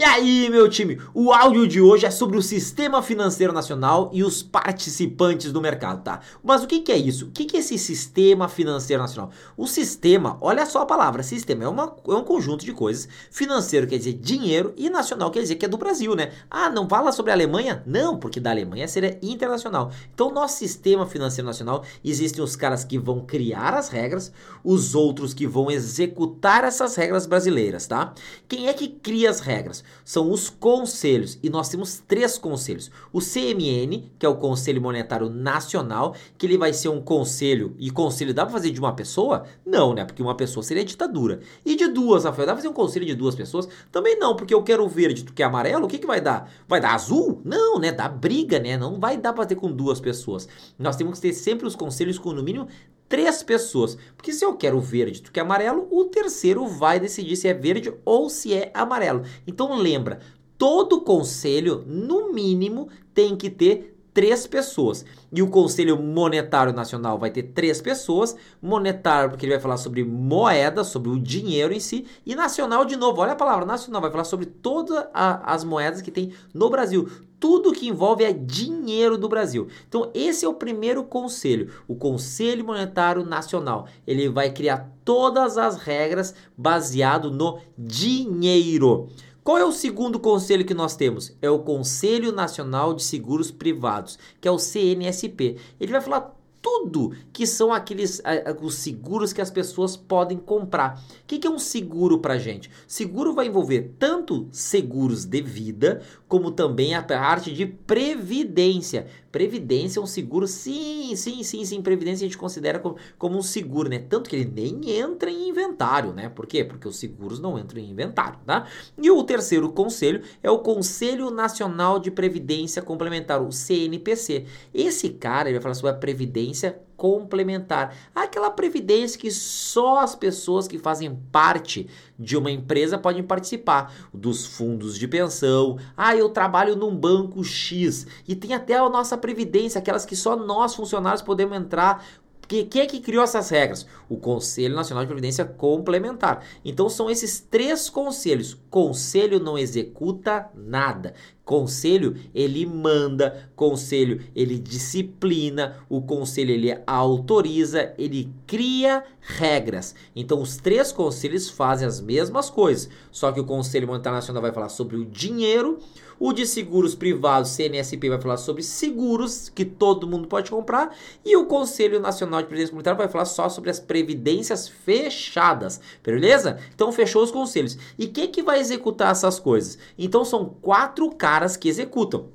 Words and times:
E 0.00 0.02
aí, 0.02 0.48
meu 0.48 0.66
time, 0.66 0.98
o 1.12 1.30
áudio 1.30 1.68
de 1.68 1.78
hoje 1.78 2.06
é 2.06 2.10
sobre 2.10 2.38
o 2.38 2.42
Sistema 2.42 3.02
Financeiro 3.02 3.52
Nacional 3.52 4.08
e 4.14 4.24
os 4.24 4.42
participantes 4.42 5.52
do 5.52 5.60
mercado, 5.60 6.02
tá? 6.02 6.20
Mas 6.42 6.64
o 6.64 6.66
que, 6.66 6.80
que 6.80 6.90
é 6.90 6.96
isso? 6.96 7.26
O 7.26 7.30
que, 7.30 7.44
que 7.44 7.58
é 7.58 7.60
esse 7.60 7.76
Sistema 7.76 8.48
Financeiro 8.48 9.02
Nacional? 9.02 9.30
O 9.58 9.66
sistema, 9.66 10.38
olha 10.40 10.64
só 10.64 10.80
a 10.80 10.86
palavra, 10.86 11.22
sistema, 11.22 11.64
é, 11.64 11.68
uma, 11.68 11.94
é 12.08 12.12
um 12.12 12.24
conjunto 12.24 12.64
de 12.64 12.72
coisas. 12.72 13.10
Financeiro 13.30 13.86
quer 13.86 13.98
dizer 13.98 14.14
dinheiro 14.14 14.72
e 14.74 14.88
nacional 14.88 15.30
quer 15.30 15.42
dizer 15.42 15.56
que 15.56 15.66
é 15.66 15.68
do 15.68 15.76
Brasil, 15.76 16.14
né? 16.14 16.32
Ah, 16.50 16.70
não 16.70 16.88
fala 16.88 17.12
sobre 17.12 17.32
a 17.32 17.34
Alemanha? 17.34 17.82
Não, 17.84 18.18
porque 18.18 18.40
da 18.40 18.52
Alemanha 18.52 18.88
seria 18.88 19.18
internacional. 19.20 19.92
Então, 20.14 20.32
nosso 20.32 20.56
Sistema 20.56 21.04
Financeiro 21.04 21.46
Nacional, 21.46 21.84
existem 22.02 22.42
os 22.42 22.56
caras 22.56 22.84
que 22.84 22.98
vão 22.98 23.20
criar 23.20 23.74
as 23.74 23.90
regras, 23.90 24.32
os 24.64 24.94
outros 24.94 25.34
que 25.34 25.46
vão 25.46 25.70
executar 25.70 26.64
essas 26.64 26.96
regras 26.96 27.26
brasileiras, 27.26 27.86
tá? 27.86 28.14
Quem 28.48 28.66
é 28.66 28.72
que 28.72 28.88
cria 28.88 29.28
as 29.28 29.40
regras? 29.40 29.84
São 30.04 30.30
os 30.30 30.48
conselhos. 30.48 31.38
E 31.42 31.50
nós 31.50 31.68
temos 31.68 32.02
três 32.06 32.38
conselhos. 32.38 32.90
O 33.12 33.20
CMN, 33.20 34.10
que 34.18 34.26
é 34.26 34.28
o 34.28 34.36
Conselho 34.36 34.80
Monetário 34.80 35.30
Nacional, 35.30 36.14
que 36.36 36.46
ele 36.46 36.58
vai 36.58 36.72
ser 36.72 36.88
um 36.88 37.00
conselho. 37.00 37.74
E 37.78 37.90
conselho 37.90 38.34
dá 38.34 38.44
para 38.44 38.52
fazer 38.52 38.70
de 38.70 38.80
uma 38.80 38.94
pessoa? 38.94 39.44
Não, 39.64 39.94
né? 39.94 40.04
Porque 40.04 40.22
uma 40.22 40.34
pessoa 40.34 40.62
seria 40.62 40.84
ditadura. 40.84 41.40
E 41.64 41.76
de 41.76 41.88
duas, 41.88 42.24
Rafael, 42.24 42.46
dá 42.46 42.52
pra 42.52 42.62
fazer 42.62 42.68
um 42.68 42.72
conselho 42.72 43.06
de 43.06 43.14
duas 43.14 43.34
pessoas? 43.34 43.68
Também 43.92 44.18
não, 44.18 44.34
porque 44.34 44.54
eu 44.54 44.62
quero 44.62 44.88
verde, 44.88 45.24
tu 45.24 45.32
quer 45.32 45.44
amarelo, 45.44 45.84
o 45.86 45.88
que, 45.88 45.98
que 45.98 46.06
vai 46.06 46.20
dar? 46.20 46.50
Vai 46.68 46.80
dar 46.80 46.94
azul? 46.94 47.40
Não, 47.44 47.78
né? 47.78 47.92
Dá 47.92 48.08
briga, 48.08 48.58
né? 48.58 48.76
Não 48.76 48.98
vai 48.98 49.16
dar 49.16 49.32
pra 49.32 49.46
ter 49.46 49.54
com 49.54 49.70
duas 49.70 50.00
pessoas. 50.00 50.48
Nós 50.78 50.96
temos 50.96 51.18
que 51.18 51.28
ter 51.28 51.34
sempre 51.34 51.66
os 51.66 51.76
conselhos 51.76 52.18
com 52.18 52.32
no 52.32 52.42
mínimo 52.42 52.68
três 53.10 53.42
pessoas. 53.42 53.98
Porque 54.16 54.32
se 54.32 54.44
eu 54.44 54.56
quero 54.56 54.80
verde, 54.80 55.20
tu 55.20 55.32
quer 55.32 55.40
amarelo, 55.40 55.86
o 55.90 56.04
terceiro 56.04 56.66
vai 56.66 56.98
decidir 56.98 57.36
se 57.36 57.48
é 57.48 57.52
verde 57.52 57.92
ou 58.04 58.30
se 58.30 58.54
é 58.54 58.70
amarelo. 58.72 59.24
Então 59.46 59.76
lembra, 59.76 60.20
todo 60.56 61.02
conselho, 61.02 61.84
no 61.86 62.32
mínimo, 62.32 62.88
tem 63.12 63.36
que 63.36 63.50
ter 63.50 63.99
três 64.12 64.46
pessoas. 64.46 65.04
E 65.32 65.42
o 65.42 65.48
Conselho 65.48 66.00
Monetário 66.00 66.72
Nacional 66.72 67.18
vai 67.18 67.30
ter 67.30 67.44
três 67.44 67.80
pessoas. 67.80 68.36
Monetário, 68.60 69.30
porque 69.30 69.46
ele 69.46 69.54
vai 69.54 69.62
falar 69.62 69.76
sobre 69.76 70.04
moeda, 70.04 70.84
sobre 70.84 71.10
o 71.10 71.18
dinheiro 71.18 71.72
em 71.72 71.80
si. 71.80 72.06
E 72.24 72.34
nacional, 72.34 72.84
de 72.84 72.96
novo, 72.96 73.20
olha 73.20 73.32
a 73.32 73.36
palavra 73.36 73.64
nacional, 73.64 74.00
vai 74.00 74.10
falar 74.10 74.24
sobre 74.24 74.46
todas 74.46 75.06
as 75.14 75.64
moedas 75.64 76.02
que 76.02 76.10
tem 76.10 76.32
no 76.52 76.68
Brasil. 76.68 77.08
Tudo 77.38 77.72
que 77.72 77.88
envolve 77.88 78.22
é 78.22 78.34
dinheiro 78.34 79.16
do 79.16 79.28
Brasil. 79.28 79.68
Então, 79.88 80.10
esse 80.12 80.44
é 80.44 80.48
o 80.48 80.54
primeiro 80.54 81.02
conselho, 81.04 81.72
o 81.88 81.94
Conselho 81.94 82.66
Monetário 82.66 83.24
Nacional. 83.24 83.86
Ele 84.06 84.28
vai 84.28 84.50
criar 84.50 84.92
todas 85.06 85.56
as 85.56 85.76
regras 85.78 86.34
baseado 86.54 87.30
no 87.30 87.58
dinheiro. 87.78 89.08
Qual 89.50 89.58
é 89.58 89.64
o 89.64 89.72
segundo 89.72 90.20
conselho 90.20 90.64
que 90.64 90.72
nós 90.72 90.94
temos? 90.94 91.36
É 91.42 91.50
o 91.50 91.58
Conselho 91.58 92.30
Nacional 92.30 92.94
de 92.94 93.02
Seguros 93.02 93.50
Privados, 93.50 94.16
que 94.40 94.46
é 94.46 94.50
o 94.52 94.60
CNSP. 94.60 95.56
Ele 95.80 95.90
vai 95.90 96.00
falar 96.00 96.36
tudo 96.62 97.16
que 97.32 97.44
são 97.48 97.72
aqueles 97.72 98.22
os 98.60 98.74
seguros 98.74 99.32
que 99.32 99.40
as 99.40 99.50
pessoas 99.50 99.96
podem 99.96 100.38
comprar. 100.38 101.02
O 101.22 101.26
que, 101.26 101.36
que 101.36 101.48
é 101.48 101.50
um 101.50 101.58
seguro 101.58 102.18
para 102.18 102.38
gente? 102.38 102.70
Seguro 102.86 103.34
vai 103.34 103.48
envolver 103.48 103.96
tanto 103.98 104.46
seguros 104.52 105.24
de 105.24 105.42
vida 105.42 106.00
como 106.28 106.52
também 106.52 106.94
a 106.94 107.02
parte 107.02 107.52
de 107.52 107.66
previdência. 107.66 109.08
Previdência 109.30 110.00
é 110.00 110.02
um 110.02 110.06
seguro, 110.06 110.46
sim, 110.46 111.14
sim, 111.14 111.42
sim, 111.42 111.64
sim. 111.64 111.80
Previdência 111.82 112.24
a 112.24 112.28
gente 112.28 112.38
considera 112.38 112.78
como, 112.78 112.96
como 113.16 113.38
um 113.38 113.42
seguro, 113.42 113.88
né? 113.88 113.98
Tanto 113.98 114.28
que 114.28 114.36
ele 114.36 114.50
nem 114.52 114.98
entra 114.98 115.30
em 115.30 115.48
inventário, 115.48 116.12
né? 116.12 116.28
Por 116.28 116.46
quê? 116.46 116.64
Porque 116.64 116.88
os 116.88 116.96
seguros 116.96 117.38
não 117.38 117.58
entram 117.58 117.80
em 117.80 117.90
inventário, 117.90 118.38
tá? 118.44 118.66
E 119.00 119.10
o 119.10 119.22
terceiro 119.22 119.70
conselho 119.70 120.22
é 120.42 120.50
o 120.50 120.58
Conselho 120.58 121.30
Nacional 121.30 121.98
de 121.98 122.10
Previdência 122.10 122.82
Complementar, 122.82 123.40
o 123.40 123.52
CNPC. 123.52 124.46
Esse 124.74 125.10
cara 125.10 125.48
ele 125.48 125.58
vai 125.58 125.62
falar 125.62 125.74
sobre 125.74 125.90
a 125.92 125.94
previdência 125.94 126.80
complementar. 127.00 127.96
Aquela 128.14 128.50
previdência 128.50 129.18
que 129.18 129.30
só 129.30 130.00
as 130.00 130.14
pessoas 130.14 130.68
que 130.68 130.78
fazem 130.78 131.18
parte 131.32 131.88
de 132.18 132.36
uma 132.36 132.50
empresa 132.50 132.98
podem 132.98 133.22
participar, 133.22 133.90
dos 134.12 134.44
fundos 134.44 134.98
de 134.98 135.08
pensão. 135.08 135.78
Ah, 135.96 136.14
eu 136.14 136.28
trabalho 136.28 136.76
num 136.76 136.94
banco 136.94 137.42
X 137.42 138.06
e 138.28 138.36
tem 138.36 138.52
até 138.52 138.76
a 138.76 138.86
nossa 138.90 139.16
previdência, 139.16 139.78
aquelas 139.78 140.04
que 140.04 140.14
só 140.14 140.36
nós 140.36 140.74
funcionários 140.74 141.22
podemos 141.22 141.56
entrar 141.56 142.04
que, 142.50 142.64
quem 142.64 142.82
é 142.82 142.86
que 142.86 142.98
criou 142.98 143.22
essas 143.22 143.48
regras? 143.48 143.86
O 144.08 144.16
Conselho 144.16 144.74
Nacional 144.74 145.04
de 145.04 145.08
Previdência 145.08 145.44
Complementar. 145.44 146.44
Então 146.64 146.88
são 146.88 147.08
esses 147.08 147.38
três 147.38 147.88
conselhos. 147.88 148.58
Conselho 148.68 149.38
não 149.38 149.56
executa 149.56 150.50
nada. 150.52 151.14
Conselho, 151.44 152.16
ele 152.34 152.66
manda, 152.66 153.50
conselho, 153.54 154.24
ele 154.34 154.58
disciplina, 154.58 155.78
o 155.88 156.02
conselho 156.02 156.50
ele 156.50 156.76
autoriza, 156.86 157.92
ele 157.98 158.32
cria 158.46 159.04
regras. 159.20 159.94
Então 160.14 160.40
os 160.40 160.56
três 160.56 160.92
conselhos 160.92 161.48
fazem 161.48 161.86
as 161.86 162.00
mesmas 162.00 162.50
coisas, 162.50 162.88
só 163.10 163.32
que 163.32 163.40
o 163.40 163.44
Conselho 163.44 163.88
Monetário 163.88 164.16
Nacional 164.16 164.42
vai 164.42 164.52
falar 164.52 164.68
sobre 164.68 164.96
o 164.96 165.04
dinheiro, 165.04 165.80
o 166.20 166.34
de 166.34 166.46
seguros 166.46 166.94
privados, 166.94 167.50
CNSP, 167.52 168.10
vai 168.10 168.20
falar 168.20 168.36
sobre 168.36 168.62
seguros 168.62 169.48
que 169.48 169.64
todo 169.64 170.06
mundo 170.06 170.28
pode 170.28 170.50
comprar. 170.50 170.94
E 171.24 171.34
o 171.34 171.46
Conselho 171.46 171.98
Nacional 171.98 172.42
de 172.42 172.46
Previdência 172.48 172.72
Comunitária 172.72 172.98
vai 172.98 173.08
falar 173.08 173.24
só 173.24 173.48
sobre 173.48 173.70
as 173.70 173.80
previdências 173.80 174.68
fechadas. 174.68 175.80
Beleza? 176.04 176.58
Então 176.74 176.92
fechou 176.92 177.24
os 177.24 177.30
conselhos. 177.30 177.78
E 177.98 178.06
quem 178.06 178.30
que 178.30 178.42
vai 178.42 178.60
executar 178.60 179.12
essas 179.12 179.40
coisas? 179.40 179.78
Então 179.98 180.22
são 180.22 180.54
quatro 180.60 181.10
caras 181.10 181.56
que 181.56 181.70
executam. 181.70 182.28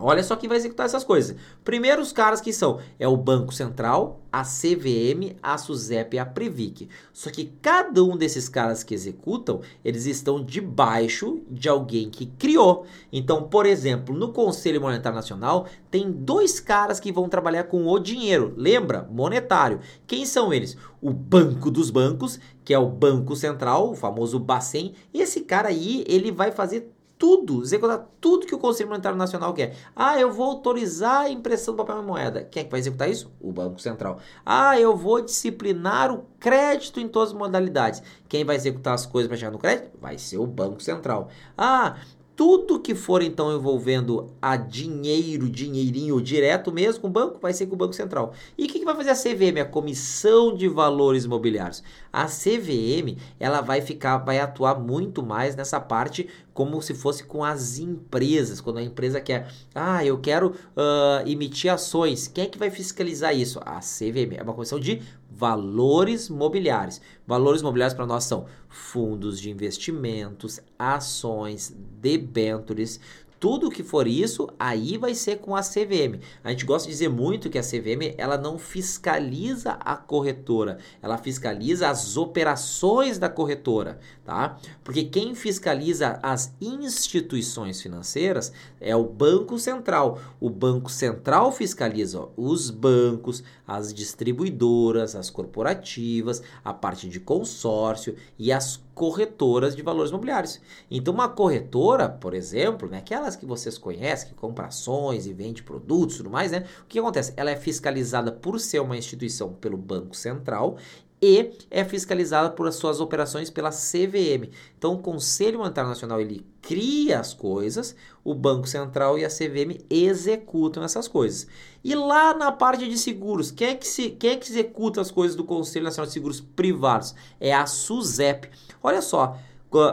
Olha 0.00 0.22
só 0.22 0.36
quem 0.36 0.48
vai 0.48 0.58
executar 0.58 0.86
essas 0.86 1.02
coisas. 1.02 1.36
Primeiro, 1.64 2.00
os 2.00 2.12
caras 2.12 2.40
que 2.40 2.52
são 2.52 2.78
é 3.00 3.08
o 3.08 3.16
Banco 3.16 3.52
Central, 3.52 4.20
a 4.30 4.44
CVM, 4.44 5.34
a 5.42 5.58
SUSEP 5.58 6.14
e 6.14 6.18
a 6.20 6.24
Previc. 6.24 6.88
Só 7.12 7.30
que 7.30 7.46
cada 7.60 8.04
um 8.04 8.16
desses 8.16 8.48
caras 8.48 8.84
que 8.84 8.94
executam, 8.94 9.60
eles 9.84 10.06
estão 10.06 10.40
debaixo 10.44 11.40
de 11.50 11.68
alguém 11.68 12.10
que 12.10 12.26
criou. 12.26 12.86
Então, 13.12 13.42
por 13.48 13.66
exemplo, 13.66 14.14
no 14.14 14.32
Conselho 14.32 14.80
Monetário 14.80 15.16
Nacional, 15.16 15.66
tem 15.90 16.12
dois 16.12 16.60
caras 16.60 17.00
que 17.00 17.10
vão 17.10 17.28
trabalhar 17.28 17.64
com 17.64 17.84
o 17.84 17.98
dinheiro. 17.98 18.54
Lembra? 18.56 19.08
Monetário. 19.10 19.80
Quem 20.06 20.24
são 20.24 20.52
eles? 20.52 20.76
O 21.02 21.10
Banco 21.10 21.72
dos 21.72 21.90
Bancos, 21.90 22.38
que 22.64 22.72
é 22.72 22.78
o 22.78 22.86
Banco 22.86 23.34
Central, 23.34 23.90
o 23.90 23.96
famoso 23.96 24.38
Bacen. 24.38 24.94
Esse 25.12 25.40
cara 25.40 25.70
aí, 25.70 26.04
ele 26.06 26.30
vai 26.30 26.52
fazer 26.52 26.94
tudo, 27.18 27.62
executar 27.62 28.06
tudo 28.20 28.46
que 28.46 28.54
o 28.54 28.58
Conselho 28.58 28.88
Monetário 28.90 29.18
Nacional 29.18 29.52
quer. 29.52 29.76
Ah, 29.94 30.18
eu 30.18 30.30
vou 30.30 30.46
autorizar 30.46 31.22
a 31.22 31.30
impressão 31.30 31.74
do 31.74 31.84
papel 31.84 32.02
e 32.02 32.06
moeda. 32.06 32.44
Quem 32.44 32.60
é 32.60 32.64
que 32.64 32.70
vai 32.70 32.80
executar 32.80 33.10
isso? 33.10 33.30
O 33.40 33.50
Banco 33.50 33.80
Central. 33.80 34.18
Ah, 34.46 34.78
eu 34.78 34.96
vou 34.96 35.20
disciplinar 35.20 36.12
o 36.12 36.24
crédito 36.38 37.00
em 37.00 37.08
todas 37.08 37.30
as 37.30 37.34
modalidades. 37.34 38.02
Quem 38.28 38.44
vai 38.44 38.56
executar 38.56 38.94
as 38.94 39.04
coisas 39.04 39.28
para 39.28 39.36
chegar 39.36 39.50
no 39.50 39.58
crédito? 39.58 39.90
Vai 40.00 40.16
ser 40.16 40.38
o 40.38 40.46
Banco 40.46 40.80
Central. 40.80 41.28
Ah, 41.56 41.96
tudo 42.38 42.78
que 42.78 42.94
for 42.94 43.20
então 43.20 43.52
envolvendo 43.52 44.32
a 44.40 44.54
dinheiro, 44.54 45.50
dinheirinho 45.50 46.22
direto 46.22 46.70
mesmo 46.70 47.00
com 47.00 47.08
o 47.08 47.10
banco, 47.10 47.40
vai 47.40 47.52
ser 47.52 47.66
com 47.66 47.74
o 47.74 47.76
Banco 47.76 47.92
Central. 47.92 48.32
E 48.56 48.64
o 48.64 48.68
que, 48.68 48.78
que, 48.78 48.84
vai 48.84 48.94
fazer 48.94 49.10
a 49.10 49.14
CVM, 49.16 49.60
a 49.60 49.64
Comissão 49.64 50.54
de 50.54 50.68
Valores 50.68 51.24
Imobiliários? 51.24 51.82
A 52.12 52.26
CVM, 52.26 53.18
ela 53.40 53.60
vai 53.60 53.80
ficar, 53.80 54.18
vai 54.18 54.38
atuar 54.38 54.78
muito 54.78 55.20
mais 55.20 55.56
nessa 55.56 55.80
parte 55.80 56.28
como 56.54 56.80
se 56.80 56.94
fosse 56.94 57.24
com 57.24 57.42
as 57.42 57.80
empresas. 57.80 58.60
Quando 58.60 58.78
a 58.78 58.82
empresa 58.84 59.20
quer, 59.20 59.48
ah, 59.74 60.04
eu 60.04 60.18
quero 60.18 60.50
uh, 60.76 61.26
emitir 61.26 61.72
ações, 61.72 62.28
quem 62.28 62.44
é 62.44 62.46
que 62.46 62.58
vai 62.58 62.70
fiscalizar 62.70 63.36
isso? 63.36 63.60
A 63.64 63.80
CVM, 63.80 64.36
é 64.36 64.42
uma 64.44 64.54
comissão 64.54 64.78
de 64.78 65.02
valores 65.30 66.28
mobiliários. 66.28 67.00
Valores 67.26 67.62
mobiliários 67.62 67.94
para 67.94 68.06
nós 68.06 68.24
são 68.24 68.46
fundos 68.68 69.40
de 69.40 69.50
investimentos, 69.50 70.60
ações, 70.78 71.74
debêntures, 72.00 73.00
tudo 73.40 73.70
que 73.70 73.84
for 73.84 74.08
isso, 74.08 74.48
aí 74.58 74.98
vai 74.98 75.14
ser 75.14 75.36
com 75.36 75.54
a 75.54 75.60
CVM. 75.60 76.20
A 76.42 76.50
gente 76.50 76.64
gosta 76.64 76.86
de 76.86 76.92
dizer 76.92 77.08
muito 77.08 77.48
que 77.48 77.58
a 77.58 77.62
CVM 77.62 78.14
ela 78.16 78.36
não 78.36 78.58
fiscaliza 78.58 79.72
a 79.72 79.96
corretora, 79.96 80.78
ela 81.00 81.16
fiscaliza 81.16 81.88
as 81.88 82.16
operações 82.16 83.18
da 83.18 83.28
corretora, 83.28 84.00
tá? 84.28 84.58
Porque 84.84 85.04
quem 85.04 85.34
fiscaliza 85.34 86.20
as 86.22 86.52
instituições 86.60 87.80
financeiras 87.80 88.52
é 88.78 88.94
o 88.94 89.02
Banco 89.02 89.58
Central. 89.58 90.20
O 90.38 90.50
Banco 90.50 90.90
Central 90.90 91.50
fiscaliza 91.50 92.28
os 92.36 92.68
bancos, 92.68 93.42
as 93.66 93.94
distribuidoras, 93.94 95.16
as 95.16 95.30
corporativas, 95.30 96.42
a 96.62 96.74
parte 96.74 97.08
de 97.08 97.18
consórcio 97.18 98.16
e 98.38 98.52
as 98.52 98.78
corretoras 98.94 99.74
de 99.74 99.80
valores 99.80 100.10
imobiliários. 100.10 100.60
Então, 100.90 101.14
uma 101.14 101.28
corretora, 101.28 102.06
por 102.06 102.34
exemplo, 102.34 102.86
né, 102.86 102.98
aquelas 102.98 103.34
que 103.34 103.46
vocês 103.46 103.78
conhecem, 103.78 104.28
que 104.28 104.34
compra 104.34 104.66
ações 104.66 105.24
e 105.24 105.32
vende 105.32 105.62
produtos 105.62 106.16
e 106.16 106.18
tudo 106.18 106.30
mais, 106.30 106.52
né, 106.52 106.66
o 106.82 106.84
que 106.86 106.98
acontece? 106.98 107.32
Ela 107.34 107.50
é 107.50 107.56
fiscalizada 107.56 108.30
por 108.30 108.60
ser 108.60 108.80
uma 108.80 108.96
instituição 108.96 109.54
pelo 109.54 109.78
Banco 109.78 110.14
Central 110.14 110.76
e 111.20 111.52
é 111.70 111.84
fiscalizada 111.84 112.50
por 112.50 112.66
as 112.66 112.76
suas 112.76 113.00
operações 113.00 113.50
pela 113.50 113.70
CVM. 113.70 114.50
Então, 114.76 114.94
o 114.94 114.98
Conselho 114.98 115.58
Monetário 115.58 115.90
Nacional 115.90 116.20
ele 116.20 116.46
cria 116.62 117.18
as 117.18 117.34
coisas, 117.34 117.96
o 118.24 118.34
Banco 118.34 118.68
Central 118.68 119.18
e 119.18 119.24
a 119.24 119.28
CVM 119.28 119.84
executam 119.90 120.82
essas 120.82 121.08
coisas. 121.08 121.46
E 121.82 121.94
lá 121.94 122.34
na 122.34 122.52
parte 122.52 122.88
de 122.88 122.96
seguros, 122.96 123.50
quem 123.50 123.68
é 123.68 123.74
que, 123.74 123.86
se, 123.86 124.10
quem 124.10 124.30
é 124.30 124.36
que 124.36 124.48
executa 124.48 125.00
as 125.00 125.10
coisas 125.10 125.36
do 125.36 125.44
Conselho 125.44 125.84
Nacional 125.84 126.06
de 126.06 126.12
Seguros 126.12 126.40
Privados? 126.40 127.14
É 127.40 127.52
a 127.52 127.66
SUSEP. 127.66 128.48
Olha 128.82 129.02
só, 129.02 129.36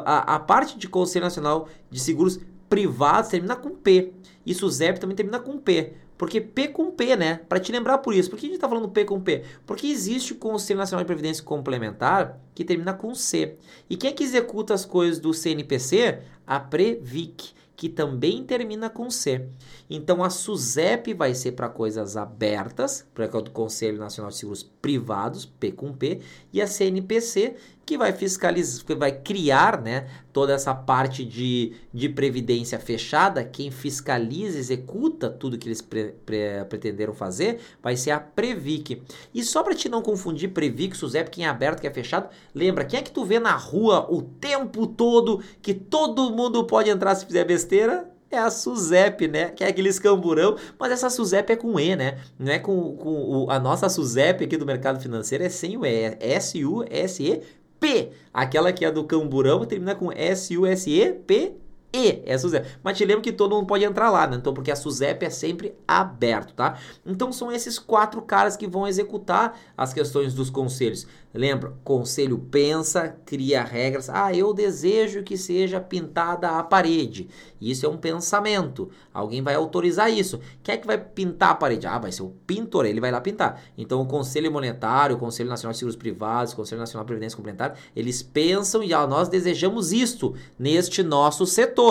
a, 0.05 0.35
a 0.35 0.39
parte 0.39 0.77
de 0.77 0.87
Conselho 0.87 1.25
Nacional 1.25 1.67
de 1.89 1.99
Seguros 1.99 2.39
Privados 2.69 3.29
termina 3.29 3.55
com 3.55 3.69
P. 3.69 4.13
E 4.45 4.53
SUSEP 4.53 4.99
também 4.99 5.15
termina 5.15 5.39
com 5.39 5.57
P. 5.57 5.93
Porque 6.17 6.39
P 6.39 6.69
com 6.69 6.91
P, 6.91 7.15
né? 7.15 7.41
Para 7.49 7.59
te 7.59 7.71
lembrar 7.71 7.97
por 7.99 8.13
isso. 8.13 8.29
Por 8.29 8.39
que 8.39 8.45
a 8.45 8.49
gente 8.49 8.55
está 8.55 8.69
falando 8.69 8.89
P 8.89 9.05
com 9.05 9.19
P? 9.19 9.43
Porque 9.65 9.87
existe 9.87 10.33
o 10.33 10.37
Conselho 10.37 10.79
Nacional 10.79 11.03
de 11.03 11.07
Previdência 11.07 11.43
Complementar 11.43 12.39
que 12.53 12.63
termina 12.63 12.93
com 12.93 13.13
C. 13.13 13.57
E 13.89 13.97
quem 13.97 14.09
é 14.09 14.13
que 14.13 14.23
executa 14.23 14.73
as 14.73 14.85
coisas 14.85 15.19
do 15.19 15.33
CNPC? 15.33 16.19
A 16.47 16.59
Previc, 16.59 17.53
que 17.75 17.89
também 17.89 18.43
termina 18.43 18.89
com 18.89 19.09
C. 19.09 19.47
Então 19.89 20.23
a 20.23 20.29
SUSEP 20.29 21.13
vai 21.13 21.33
ser 21.35 21.51
para 21.51 21.67
coisas 21.67 22.15
abertas, 22.15 23.05
para 23.13 23.25
o 23.25 23.51
Conselho 23.51 23.97
Nacional 23.97 24.31
de 24.31 24.37
Seguros 24.37 24.63
Privados, 24.63 25.45
P 25.45 25.71
com 25.71 25.91
P, 25.91 26.21
e 26.53 26.61
a 26.61 26.67
CNPC 26.67 27.55
que 27.85 27.97
vai 27.97 28.11
fiscalizar, 28.11 28.83
que 28.83 28.95
vai 28.95 29.11
criar 29.11 29.81
né, 29.81 30.07
toda 30.33 30.53
essa 30.53 30.73
parte 30.73 31.23
de, 31.23 31.73
de 31.93 32.09
previdência 32.09 32.79
fechada. 32.79 33.43
Quem 33.43 33.69
fiscaliza, 33.69 34.57
executa 34.57 35.29
tudo 35.29 35.57
que 35.57 35.67
eles 35.67 35.81
pre, 35.81 36.15
pre, 36.25 36.65
pretenderam 36.67 37.13
fazer, 37.13 37.59
vai 37.83 37.95
ser 37.95 38.11
a 38.11 38.19
Previc. 38.19 39.01
E 39.33 39.43
só 39.43 39.61
para 39.61 39.75
te 39.75 39.87
não 39.87 40.01
confundir 40.01 40.49
Previc, 40.49 40.97
SUSEP, 40.97 41.29
quem 41.29 41.45
é 41.45 41.49
aberto, 41.49 41.81
quem 41.81 41.89
é 41.89 41.93
fechado, 41.93 42.29
lembra, 42.53 42.83
quem 42.83 42.99
é 42.99 43.03
que 43.03 43.11
tu 43.11 43.23
vê 43.23 43.39
na 43.39 43.55
rua 43.55 44.07
o 44.09 44.21
tempo 44.21 44.87
todo 44.87 45.43
que 45.61 45.73
todo 45.73 46.31
mundo 46.31 46.65
pode 46.65 46.89
entrar 46.89 47.13
se 47.13 47.25
fizer 47.25 47.45
besteira? 47.45 48.11
é 48.31 48.39
a 48.39 48.49
SUSEP, 48.49 49.27
né? 49.27 49.49
Que 49.51 49.63
é 49.63 49.67
aquele 49.67 49.87
escamburão, 49.87 50.57
mas 50.77 50.91
essa 50.91 51.09
SUSEP 51.09 51.53
é 51.53 51.55
com 51.55 51.79
E, 51.79 51.95
né? 51.95 52.17
Não 52.37 52.51
é 52.51 52.59
com, 52.59 52.95
com 52.97 53.45
o, 53.45 53.49
a 53.49 53.59
nossa 53.59 53.87
SUSEP 53.87 54.43
aqui 54.43 54.57
do 54.57 54.65
mercado 54.65 54.99
financeiro, 54.99 55.43
é 55.43 55.49
sem 55.49 55.77
o 55.77 55.85
E, 55.85 55.89
é 55.89 56.17
S-U-S-E 56.19 57.41
P. 57.79 58.11
Aquela 58.33 58.73
que 58.73 58.85
é 58.85 58.91
do 58.91 59.03
camburão 59.03 59.65
termina 59.65 59.95
com 59.95 60.11
S-U-S-E-P. 60.11 61.55
E 61.95 62.21
é 62.25 62.33
a 62.33 62.39
SUSEP. 62.39 62.67
Mas 62.83 62.97
te 62.97 63.05
lembro 63.05 63.21
que 63.21 63.31
todo 63.31 63.55
mundo 63.55 63.65
pode 63.65 63.85
entrar 63.85 64.09
lá, 64.09 64.27
né? 64.27 64.35
Então, 64.35 64.53
porque 64.53 64.69
a 64.69 64.75
SUSEP 64.75 65.25
é 65.25 65.29
sempre 65.29 65.73
aberto, 65.87 66.53
tá? 66.53 66.77
Então, 67.05 67.31
são 67.31 67.49
esses 67.49 67.79
quatro 67.79 68.21
caras 68.21 68.57
que 68.57 68.67
vão 68.67 68.85
executar 68.85 69.57
as 69.77 69.93
questões 69.93 70.33
dos 70.33 70.49
conselhos. 70.49 71.07
Lembra? 71.33 71.73
Conselho 71.83 72.37
pensa, 72.37 73.15
cria 73.25 73.61
regras. 73.61 74.09
Ah, 74.09 74.33
eu 74.33 74.53
desejo 74.53 75.23
que 75.23 75.37
seja 75.37 75.81
pintada 75.81 76.49
a 76.51 76.63
parede. 76.63 77.29
Isso 77.59 77.85
é 77.85 77.89
um 77.89 77.97
pensamento. 77.97 78.89
Alguém 79.13 79.41
vai 79.41 79.55
autorizar 79.55 80.09
isso. 80.09 80.39
Quem 80.63 80.75
é 80.75 80.77
que 80.77 80.87
vai 80.87 80.97
pintar 80.97 81.49
a 81.49 81.55
parede? 81.55 81.87
Ah, 81.87 81.99
vai 81.99 82.11
ser 82.11 82.23
o 82.23 82.33
pintor, 82.47 82.85
ele 82.85 83.01
vai 83.01 83.11
lá 83.11 83.19
pintar. 83.19 83.61
Então, 83.77 84.01
o 84.01 84.05
Conselho 84.05 84.51
Monetário, 84.51 85.17
o 85.17 85.19
Conselho 85.19 85.49
Nacional 85.49 85.73
de 85.73 85.79
Seguros 85.79 85.97
Privados, 85.97 86.53
o 86.53 86.55
Conselho 86.55 86.79
Nacional 86.79 87.03
de 87.03 87.07
Previdência 87.07 87.35
Complementar, 87.35 87.77
eles 87.93 88.23
pensam 88.23 88.81
e 88.81 88.93
ah, 88.93 89.05
nós 89.05 89.27
desejamos 89.27 89.91
isto 89.91 90.35
neste 90.57 91.03
nosso 91.03 91.45
setor. 91.45 91.84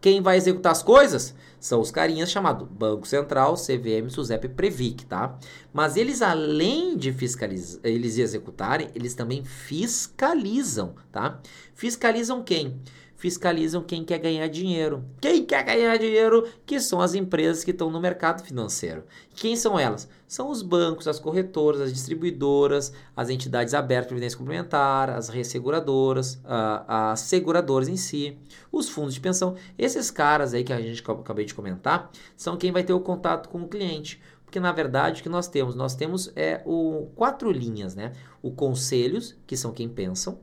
Quem 0.00 0.20
vai 0.20 0.36
executar 0.36 0.72
as 0.72 0.82
coisas? 0.82 1.32
São 1.60 1.80
os 1.80 1.92
carinhas 1.92 2.28
chamados 2.28 2.66
Banco 2.68 3.06
Central, 3.06 3.54
CVM, 3.54 4.10
SUSEP, 4.10 4.48
Previc, 4.48 5.06
tá? 5.06 5.38
Mas 5.72 5.96
eles, 5.96 6.20
além 6.20 6.96
de 6.96 7.12
fiscalizar, 7.12 7.80
eles 7.84 8.18
executarem, 8.18 8.88
eles 8.96 9.14
também 9.14 9.44
fiscalizam, 9.44 10.96
tá? 11.12 11.40
Fiscalizam 11.72 12.42
quem? 12.42 12.80
Fiscalizam 13.22 13.84
quem 13.84 14.04
quer 14.04 14.18
ganhar 14.18 14.48
dinheiro. 14.48 15.04
Quem 15.20 15.44
quer 15.44 15.62
ganhar 15.62 15.96
dinheiro? 15.96 16.44
Que 16.66 16.80
são 16.80 17.00
as 17.00 17.14
empresas 17.14 17.62
que 17.62 17.70
estão 17.70 17.88
no 17.88 18.00
mercado 18.00 18.42
financeiro. 18.42 19.04
Quem 19.36 19.54
são 19.54 19.78
elas? 19.78 20.08
São 20.26 20.50
os 20.50 20.60
bancos, 20.60 21.06
as 21.06 21.20
corretoras, 21.20 21.80
as 21.80 21.92
distribuidoras, 21.92 22.92
as 23.16 23.30
entidades 23.30 23.74
abertas 23.74 24.06
de 24.06 24.08
previdência 24.08 24.36
complementar, 24.36 25.08
as 25.08 25.28
resseguradoras, 25.28 26.40
as 26.88 27.20
seguradoras 27.20 27.86
em 27.86 27.96
si, 27.96 28.36
os 28.72 28.88
fundos 28.88 29.14
de 29.14 29.20
pensão. 29.20 29.54
Esses 29.78 30.10
caras 30.10 30.52
aí 30.52 30.64
que 30.64 30.72
a 30.72 30.80
gente 30.80 31.00
acabei 31.08 31.44
de 31.44 31.54
comentar 31.54 32.10
são 32.36 32.56
quem 32.56 32.72
vai 32.72 32.82
ter 32.82 32.92
o 32.92 32.98
contato 32.98 33.48
com 33.48 33.62
o 33.62 33.68
cliente. 33.68 34.20
Porque 34.44 34.58
na 34.58 34.72
verdade 34.72 35.20
o 35.20 35.22
que 35.22 35.28
nós 35.28 35.46
temos? 35.46 35.76
Nós 35.76 35.94
temos 35.94 36.32
é, 36.34 36.60
o, 36.66 37.06
quatro 37.14 37.52
linhas, 37.52 37.94
né? 37.94 38.14
O 38.42 38.50
conselhos, 38.50 39.36
que 39.46 39.56
são 39.56 39.70
quem 39.70 39.88
pensam, 39.88 40.40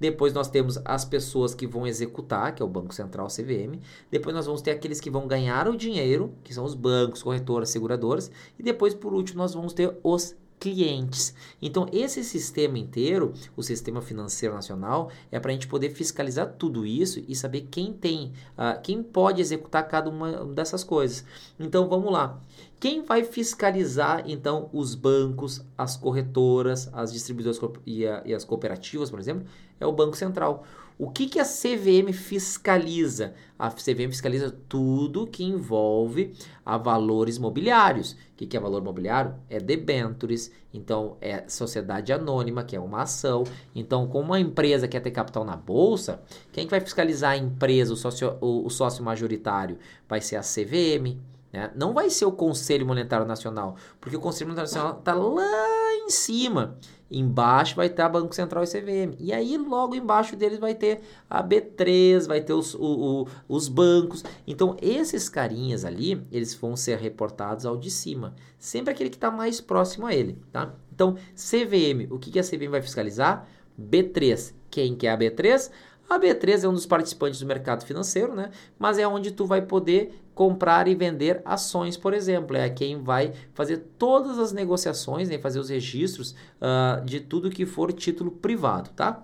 depois 0.00 0.32
nós 0.32 0.48
temos 0.48 0.78
as 0.84 1.04
pessoas 1.04 1.54
que 1.54 1.66
vão 1.66 1.86
executar, 1.86 2.54
que 2.54 2.62
é 2.62 2.64
o 2.64 2.68
Banco 2.68 2.94
Central 2.94 3.26
CVM. 3.28 3.80
Depois 4.10 4.34
nós 4.34 4.46
vamos 4.46 4.62
ter 4.62 4.70
aqueles 4.70 5.00
que 5.00 5.10
vão 5.10 5.26
ganhar 5.26 5.68
o 5.68 5.76
dinheiro, 5.76 6.34
que 6.44 6.54
são 6.54 6.64
os 6.64 6.74
bancos, 6.74 7.22
corretoras, 7.22 7.70
seguradoras. 7.70 8.30
E 8.58 8.62
depois, 8.62 8.94
por 8.94 9.12
último, 9.12 9.38
nós 9.38 9.54
vamos 9.54 9.72
ter 9.72 9.96
os 10.02 10.36
clientes. 10.58 11.34
Então, 11.62 11.86
esse 11.92 12.22
sistema 12.24 12.78
inteiro, 12.78 13.32
o 13.56 13.62
sistema 13.62 14.02
financeiro 14.02 14.54
nacional, 14.54 15.10
é 15.30 15.38
para 15.38 15.50
a 15.50 15.54
gente 15.54 15.68
poder 15.68 15.90
fiscalizar 15.90 16.54
tudo 16.58 16.84
isso 16.84 17.22
e 17.26 17.34
saber 17.34 17.68
quem 17.70 17.92
tem, 17.92 18.32
uh, 18.56 18.80
quem 18.82 19.02
pode 19.02 19.40
executar 19.40 19.86
cada 19.86 20.10
uma 20.10 20.44
dessas 20.46 20.82
coisas. 20.82 21.24
Então, 21.58 21.88
vamos 21.88 22.12
lá. 22.12 22.40
Quem 22.80 23.02
vai 23.02 23.24
fiscalizar, 23.24 24.22
então, 24.26 24.70
os 24.72 24.94
bancos, 24.94 25.64
as 25.76 25.96
corretoras, 25.96 26.88
as 26.92 27.12
distribuidoras 27.12 27.60
e, 27.84 28.06
a, 28.06 28.22
e 28.24 28.32
as 28.32 28.44
cooperativas, 28.44 29.10
por 29.10 29.18
exemplo? 29.18 29.46
É 29.80 29.86
o 29.86 29.92
Banco 29.92 30.16
Central. 30.16 30.64
O 30.96 31.10
que, 31.10 31.28
que 31.28 31.38
a 31.38 31.44
CVM 31.44 32.12
fiscaliza? 32.12 33.34
A 33.56 33.70
CVM 33.70 34.08
fiscaliza 34.10 34.50
tudo 34.68 35.28
que 35.28 35.44
envolve 35.44 36.34
a 36.66 36.76
valores 36.76 37.38
mobiliários. 37.38 38.12
O 38.12 38.16
que, 38.36 38.46
que 38.46 38.56
é 38.56 38.60
valor 38.60 38.82
mobiliário? 38.82 39.34
É 39.48 39.60
debentures, 39.60 40.50
então 40.74 41.16
é 41.20 41.48
sociedade 41.48 42.12
anônima, 42.12 42.64
que 42.64 42.74
é 42.74 42.80
uma 42.80 43.02
ação. 43.02 43.44
Então, 43.74 44.08
como 44.08 44.26
uma 44.26 44.40
empresa 44.40 44.88
quer 44.88 44.98
ter 44.98 45.12
capital 45.12 45.44
na 45.44 45.56
bolsa, 45.56 46.20
quem 46.52 46.64
que 46.64 46.70
vai 46.72 46.80
fiscalizar 46.80 47.32
a 47.32 47.36
empresa, 47.36 47.92
o 47.92 47.96
sócio, 47.96 48.36
o, 48.40 48.66
o 48.66 48.70
sócio 48.70 49.04
majoritário? 49.04 49.78
Vai 50.08 50.20
ser 50.20 50.34
a 50.34 50.42
CVM. 50.42 51.16
Né? 51.52 51.70
Não 51.74 51.92
vai 51.92 52.10
ser 52.10 52.24
o 52.24 52.32
Conselho 52.32 52.86
Monetário 52.86 53.26
Nacional, 53.26 53.76
porque 54.00 54.16
o 54.16 54.20
Conselho 54.20 54.48
Monetário 54.48 54.70
Nacional 54.70 54.98
está 54.98 55.14
lá 55.14 55.94
em 55.94 56.10
cima. 56.10 56.78
Embaixo 57.10 57.74
vai 57.74 57.86
estar 57.86 58.06
Banco 58.08 58.34
Central 58.34 58.64
e 58.64 58.66
CVM. 58.66 59.16
E 59.18 59.32
aí, 59.32 59.56
logo 59.56 59.94
embaixo 59.94 60.36
deles 60.36 60.58
vai 60.58 60.74
ter 60.74 61.00
a 61.28 61.42
B3, 61.42 62.26
vai 62.26 62.42
ter 62.42 62.52
os, 62.52 62.74
o, 62.74 62.80
o, 62.80 63.28
os 63.48 63.66
bancos. 63.66 64.22
Então, 64.46 64.76
esses 64.82 65.26
carinhas 65.28 65.86
ali, 65.86 66.22
eles 66.30 66.54
vão 66.54 66.76
ser 66.76 66.98
reportados 66.98 67.64
ao 67.64 67.78
de 67.78 67.90
cima. 67.90 68.34
Sempre 68.58 68.92
aquele 68.92 69.08
que 69.08 69.16
está 69.16 69.30
mais 69.30 69.58
próximo 69.58 70.06
a 70.06 70.14
ele, 70.14 70.38
tá? 70.52 70.74
Então, 70.92 71.14
CVM, 71.34 72.12
o 72.12 72.18
que, 72.18 72.30
que 72.30 72.38
a 72.38 72.42
CVM 72.42 72.70
vai 72.70 72.82
fiscalizar? 72.82 73.48
B3. 73.80 74.52
Quem 74.70 74.94
que 74.94 75.06
é 75.06 75.12
a 75.12 75.16
B3? 75.16 75.70
A 76.08 76.18
B3 76.18 76.64
é 76.64 76.68
um 76.68 76.72
dos 76.72 76.86
participantes 76.86 77.38
do 77.40 77.46
mercado 77.46 77.84
financeiro, 77.84 78.34
né? 78.34 78.50
Mas 78.78 78.98
é 78.98 79.06
onde 79.06 79.30
tu 79.30 79.44
vai 79.44 79.60
poder 79.60 80.18
comprar 80.34 80.88
e 80.88 80.94
vender 80.94 81.42
ações, 81.44 81.96
por 81.96 82.14
exemplo. 82.14 82.56
É 82.56 82.70
quem 82.70 83.02
vai 83.02 83.34
fazer 83.52 83.78
todas 83.98 84.38
as 84.38 84.52
negociações, 84.52 85.28
né? 85.28 85.38
fazer 85.38 85.58
os 85.58 85.68
registros 85.68 86.34
uh, 86.60 87.04
de 87.04 87.20
tudo 87.20 87.50
que 87.50 87.66
for 87.66 87.92
título 87.92 88.30
privado, 88.30 88.90
tá? 88.90 89.22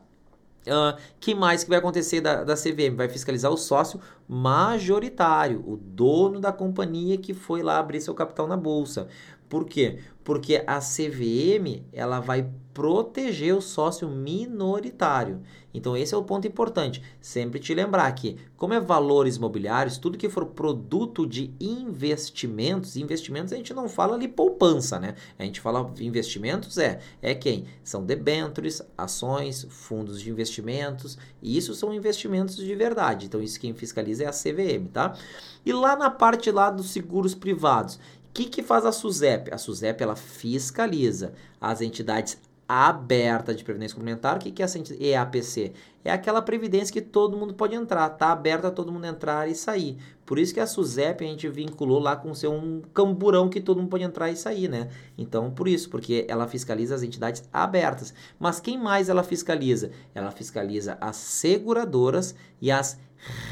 Uh, 0.66 0.98
que 1.20 1.34
mais 1.34 1.62
que 1.62 1.68
vai 1.68 1.78
acontecer 1.78 2.22
da, 2.22 2.42
da 2.42 2.54
CVM? 2.54 2.96
Vai 2.96 3.08
fiscalizar 3.08 3.52
o 3.52 3.56
sócio 3.56 4.00
majoritário, 4.26 5.62
o 5.66 5.76
dono 5.76 6.40
da 6.40 6.50
companhia 6.52 7.18
que 7.18 7.34
foi 7.34 7.62
lá 7.62 7.78
abrir 7.78 8.00
seu 8.00 8.14
capital 8.14 8.46
na 8.46 8.56
bolsa. 8.56 9.06
Por 9.48 9.66
quê? 9.66 9.98
Porque 10.22 10.62
a 10.66 10.78
CVM 10.78 11.84
ela 11.92 12.20
vai 12.20 12.48
proteger 12.74 13.54
o 13.54 13.62
sócio 13.62 14.08
minoritário. 14.08 15.40
Então 15.72 15.96
esse 15.96 16.12
é 16.12 16.16
o 16.16 16.24
ponto 16.24 16.46
importante. 16.46 17.02
Sempre 17.20 17.60
te 17.60 17.72
lembrar 17.72 18.10
que, 18.12 18.36
como 18.56 18.74
é 18.74 18.80
valores 18.80 19.36
imobiliários, 19.36 19.96
tudo 19.96 20.18
que 20.18 20.28
for 20.28 20.46
produto 20.46 21.24
de 21.26 21.54
investimentos, 21.60 22.96
investimentos 22.96 23.52
a 23.52 23.56
gente 23.56 23.72
não 23.72 23.88
fala 23.88 24.14
ali 24.14 24.26
poupança, 24.26 24.98
né? 24.98 25.14
A 25.38 25.44
gente 25.44 25.60
fala 25.60 25.92
investimentos 26.00 26.76
é 26.78 27.00
é 27.22 27.34
quem? 27.34 27.64
São 27.82 28.04
debêntures, 28.04 28.82
ações, 28.98 29.66
fundos 29.70 30.20
de 30.20 30.30
investimentos, 30.30 31.16
e 31.40 31.56
isso 31.56 31.74
são 31.74 31.94
investimentos 31.94 32.56
de 32.56 32.74
verdade. 32.74 33.26
Então 33.26 33.40
isso 33.40 33.58
quem 33.58 33.72
fiscaliza 33.72 34.24
é 34.24 34.26
a 34.26 34.32
CVM, 34.32 34.88
tá? 34.92 35.16
E 35.64 35.72
lá 35.72 35.96
na 35.96 36.10
parte 36.10 36.50
lá 36.50 36.70
dos 36.70 36.90
seguros 36.90 37.34
privados, 37.34 37.98
que, 38.34 38.46
que 38.46 38.62
faz 38.62 38.84
a 38.84 38.90
SUSEP? 38.90 39.54
A 39.54 39.58
SUSEP 39.58 40.02
ela 40.02 40.16
fiscaliza 40.16 41.32
as 41.60 41.80
entidades 41.80 42.36
aberta 42.68 43.54
de 43.54 43.62
previdência 43.62 43.94
complementar. 43.94 44.36
O 44.36 44.40
que, 44.40 44.50
que 44.50 44.60
é 44.60 44.64
essa 44.64 44.78
EAPC? 44.78 45.72
É 46.02 46.10
aquela 46.10 46.42
previdência 46.42 46.92
que 46.92 47.00
todo 47.00 47.36
mundo 47.36 47.54
pode 47.54 47.74
entrar, 47.74 48.08
tá 48.10 48.32
aberta 48.32 48.68
a 48.68 48.70
todo 48.70 48.90
mundo 48.90 49.06
entrar 49.06 49.48
e 49.48 49.54
sair. 49.54 49.98
Por 50.26 50.38
isso 50.38 50.52
que 50.52 50.60
a 50.60 50.66
SUSEP 50.66 51.24
a 51.24 51.28
gente 51.28 51.48
vinculou 51.48 52.00
lá 52.00 52.16
com 52.16 52.34
ser 52.34 52.48
um 52.48 52.82
camburão 52.92 53.48
que 53.48 53.60
todo 53.60 53.78
mundo 53.78 53.90
pode 53.90 54.04
entrar 54.04 54.30
e 54.30 54.36
sair, 54.36 54.68
né? 54.68 54.88
Então, 55.16 55.50
por 55.50 55.68
isso, 55.68 55.88
porque 55.88 56.26
ela 56.28 56.48
fiscaliza 56.48 56.94
as 56.94 57.02
entidades 57.02 57.44
abertas. 57.52 58.12
Mas 58.38 58.58
quem 58.58 58.78
mais 58.78 59.08
ela 59.08 59.22
fiscaliza? 59.22 59.92
Ela 60.14 60.30
fiscaliza 60.30 60.98
as 61.00 61.16
seguradoras 61.16 62.34
e 62.60 62.70
as 62.70 62.98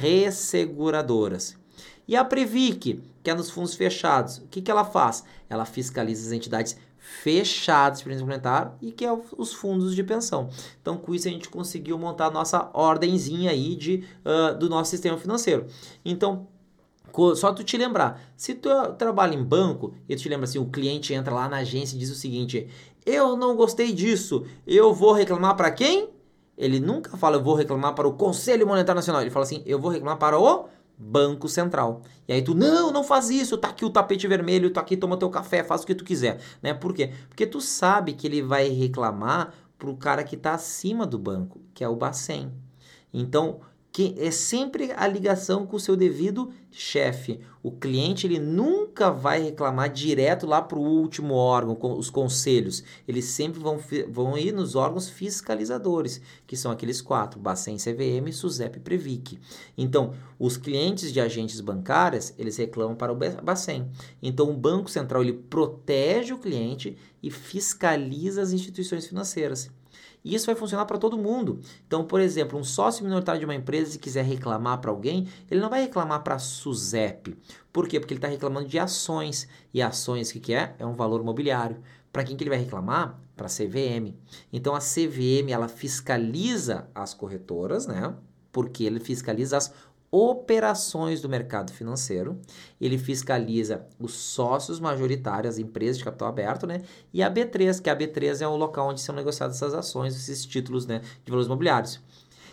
resseguradoras. 0.01 1.62
E 2.07 2.17
a 2.17 2.25
Previc, 2.25 3.03
que 3.23 3.31
é 3.31 3.35
nos 3.35 3.51
fundos 3.51 3.75
fechados, 3.75 4.39
o 4.39 4.49
que, 4.49 4.61
que 4.61 4.71
ela 4.71 4.85
faz? 4.85 5.25
Ela 5.49 5.65
fiscaliza 5.65 6.27
as 6.27 6.33
entidades 6.33 6.77
fechadas 7.03 7.99
de 7.99 8.05
previdência 8.05 8.25
complementar 8.25 8.77
e 8.81 8.93
que 8.93 9.05
é 9.05 9.13
os 9.37 9.53
fundos 9.53 9.95
de 9.95 10.05
pensão. 10.05 10.49
Então, 10.81 10.97
com 10.97 11.15
isso 11.15 11.27
a 11.27 11.31
gente 11.31 11.49
conseguiu 11.49 11.99
montar 11.99 12.27
a 12.27 12.31
nossa 12.31 12.71
ordenzinha 12.73 13.51
aí 13.51 13.75
de, 13.75 14.05
uh, 14.25 14.57
do 14.57 14.69
nosso 14.69 14.91
sistema 14.91 15.19
financeiro. 15.19 15.67
Então, 16.05 16.47
só 17.37 17.53
tu 17.53 17.63
te 17.63 17.77
lembrar, 17.77 18.21
se 18.37 18.55
tu 18.55 18.69
trabalha 18.97 19.35
em 19.35 19.43
banco 19.43 19.95
e 20.09 20.17
tu 20.17 20.23
te 20.23 20.29
lembra 20.29 20.45
assim, 20.45 20.59
o 20.59 20.67
cliente 20.67 21.13
entra 21.13 21.35
lá 21.35 21.49
na 21.49 21.59
agência 21.59 21.97
e 21.97 21.99
diz 21.99 22.11
o 22.11 22.15
seguinte: 22.15 22.69
"Eu 23.05 23.37
não 23.37 23.55
gostei 23.55 23.93
disso, 23.93 24.47
eu 24.67 24.95
vou 24.95 25.13
reclamar 25.13 25.57
para 25.57 25.71
quem?" 25.71 26.09
Ele 26.57 26.79
nunca 26.79 27.17
fala 27.17 27.37
eu 27.37 27.43
vou 27.43 27.55
reclamar 27.55 27.95
para 27.95 28.07
o 28.07 28.13
Conselho 28.13 28.67
Monetário 28.67 28.97
Nacional, 28.97 29.21
ele 29.21 29.31
fala 29.31 29.45
assim: 29.45 29.63
"Eu 29.67 29.79
vou 29.79 29.91
reclamar 29.91 30.19
para 30.19 30.39
o 30.39 30.69
Banco 31.03 31.49
Central. 31.49 32.03
E 32.29 32.33
aí 32.33 32.43
tu, 32.43 32.55
não, 32.55 32.93
não 32.93 33.03
faz 33.03 33.29
isso, 33.29 33.59
tá 33.59 33.69
aqui 33.69 33.85
o 33.85 33.91
tapete 33.91 34.29
vermelho, 34.29 34.71
tá 34.71 34.81
aqui, 34.81 34.97
toma 34.97 35.17
teu 35.17 35.29
café, 35.29 35.65
faz 35.65 35.83
o 35.83 35.87
que 35.87 35.95
tu 35.95 36.05
quiser, 36.05 36.39
né? 36.63 36.73
Por 36.73 36.95
quê? 36.95 37.13
Porque 37.29 37.45
tu 37.45 37.61
sabe 37.61 38.13
que 38.13 38.27
ele 38.27 38.41
vai 38.41 38.69
reclamar 38.69 39.53
pro 39.77 39.97
cara 39.97 40.23
que 40.23 40.37
tá 40.37 40.55
acima 40.55 41.05
do 41.05 41.19
banco, 41.19 41.61
que 41.75 41.83
é 41.83 41.89
o 41.89 41.97
Bacen. 41.97 42.53
Então, 43.13 43.61
que 43.93 44.17
é 44.19 44.31
sempre 44.31 44.91
a 44.97 45.07
ligação 45.07 45.67
com 45.67 45.77
o 45.77 45.81
seu 45.81 45.95
devido 45.95 46.51
chefe. 46.71 47.41
O 47.63 47.71
cliente 47.71 48.27
ele 48.27 48.39
nunca 48.39 49.11
vai 49.11 49.43
reclamar 49.43 49.93
direto 49.93 50.47
lá 50.47 50.63
para 50.63 50.79
o 50.79 50.83
último 50.83 51.35
órgão, 51.35 51.75
com 51.75 51.93
os 51.93 52.09
conselhos. 52.09 52.83
Eles 53.07 53.27
sempre 53.27 53.61
vão, 53.61 53.79
vão 54.09 54.39
ir 54.39 54.53
nos 54.53 54.75
órgãos 54.75 55.11
fiscalizadores, 55.11 56.23
que 56.47 56.57
são 56.57 56.73
aqueles 56.73 57.03
quatro: 57.03 57.39
Bacen, 57.39 57.77
CVM, 57.77 58.33
SUSEP 58.33 58.79
e 58.79 58.81
Previc. 58.81 59.39
Então, 59.77 60.15
os 60.39 60.57
clientes 60.57 61.13
de 61.13 61.21
agentes 61.21 61.61
bancárias, 61.61 62.35
eles 62.39 62.57
reclamam 62.57 62.97
para 62.97 63.13
o 63.13 63.17
Bacen. 63.43 63.91
Então, 64.23 64.51
o 64.51 64.57
Banco 64.57 64.91
Central 64.91 65.23
ele 65.23 65.35
protege 65.35 66.33
o 66.33 66.39
cliente 66.39 66.97
e 67.23 67.31
fiscaliza 67.31 68.41
as 68.41 68.53
instituições 68.53 69.07
financeiras. 69.07 69.71
E 70.25 70.35
isso 70.35 70.47
vai 70.47 70.55
funcionar 70.55 70.87
para 70.87 70.99
todo 70.99 71.19
mundo. 71.19 71.61
Então, 71.87 72.05
por 72.05 72.21
exemplo, 72.21 72.59
um 72.59 72.65
sócio 72.65 73.05
minoritário 73.05 73.41
de 73.41 73.45
uma 73.45 73.55
empresa, 73.55 73.93
se 73.93 73.99
quiser 73.99 74.25
reclamar 74.25 74.81
para 74.81 74.91
alguém, 74.91 75.29
ele 75.51 75.61
não 75.61 75.69
vai 75.69 75.83
reclamar 75.83 76.23
para 76.23 76.37
a 76.37 76.39
SUSEP. 76.39 77.37
Por 77.73 77.89
quê? 77.89 77.99
Porque 77.99 78.15
ele 78.15 78.19
está 78.19 78.29
reclamando 78.29 78.69
de 78.69 78.79
ações. 78.79 79.49
E 79.75 79.83
ações, 79.83 80.31
o 80.31 80.35
que, 80.35 80.41
que 80.41 80.55
é? 80.55 80.75
É 80.79 80.87
um 80.87 80.95
valor 80.95 81.21
imobiliário. 81.21 81.83
Para 82.13 82.25
quem 82.25 82.37
que 82.37 82.45
ele 82.45 82.51
vai 82.51 82.59
reclamar? 82.59 83.19
Para 83.37 83.47
a 83.47 83.51
CVM. 83.51 84.15
Então, 84.53 84.75
a 84.75 84.79
CVM, 84.79 85.51
ela 85.51 85.67
fiscaliza 85.67 86.89
as 86.95 87.15
corretoras, 87.15 87.87
né? 87.87 88.15
Porque 88.53 88.85
ele 88.85 89.01
fiscaliza 89.01 89.57
as 89.57 89.73
operações 90.13 91.23
do 91.23 91.29
mercado 91.29 91.73
financeiro, 91.73 92.39
ele 92.79 92.99
fiscaliza 92.99 93.87
os 93.99 94.13
sócios 94.13 94.79
majoritários, 94.79 95.55
as 95.55 95.59
empresas 95.59 95.97
de 95.97 96.05
capital 96.05 96.29
aberto, 96.29 96.67
né? 96.67 96.83
E 97.15 97.23
a 97.23 97.31
B3, 97.31 97.81
que 97.81 97.89
a 97.89 97.97
B3 97.97 98.43
é 98.43 98.47
o 98.47 98.55
local 98.55 98.91
onde 98.91 99.01
são 99.01 99.15
negociadas 99.15 99.57
essas 99.57 99.73
ações, 99.73 100.15
esses 100.15 100.45
títulos, 100.45 100.87
né, 100.87 101.01
de 101.25 101.31
valores 101.31 101.47
imobiliários. 101.47 101.99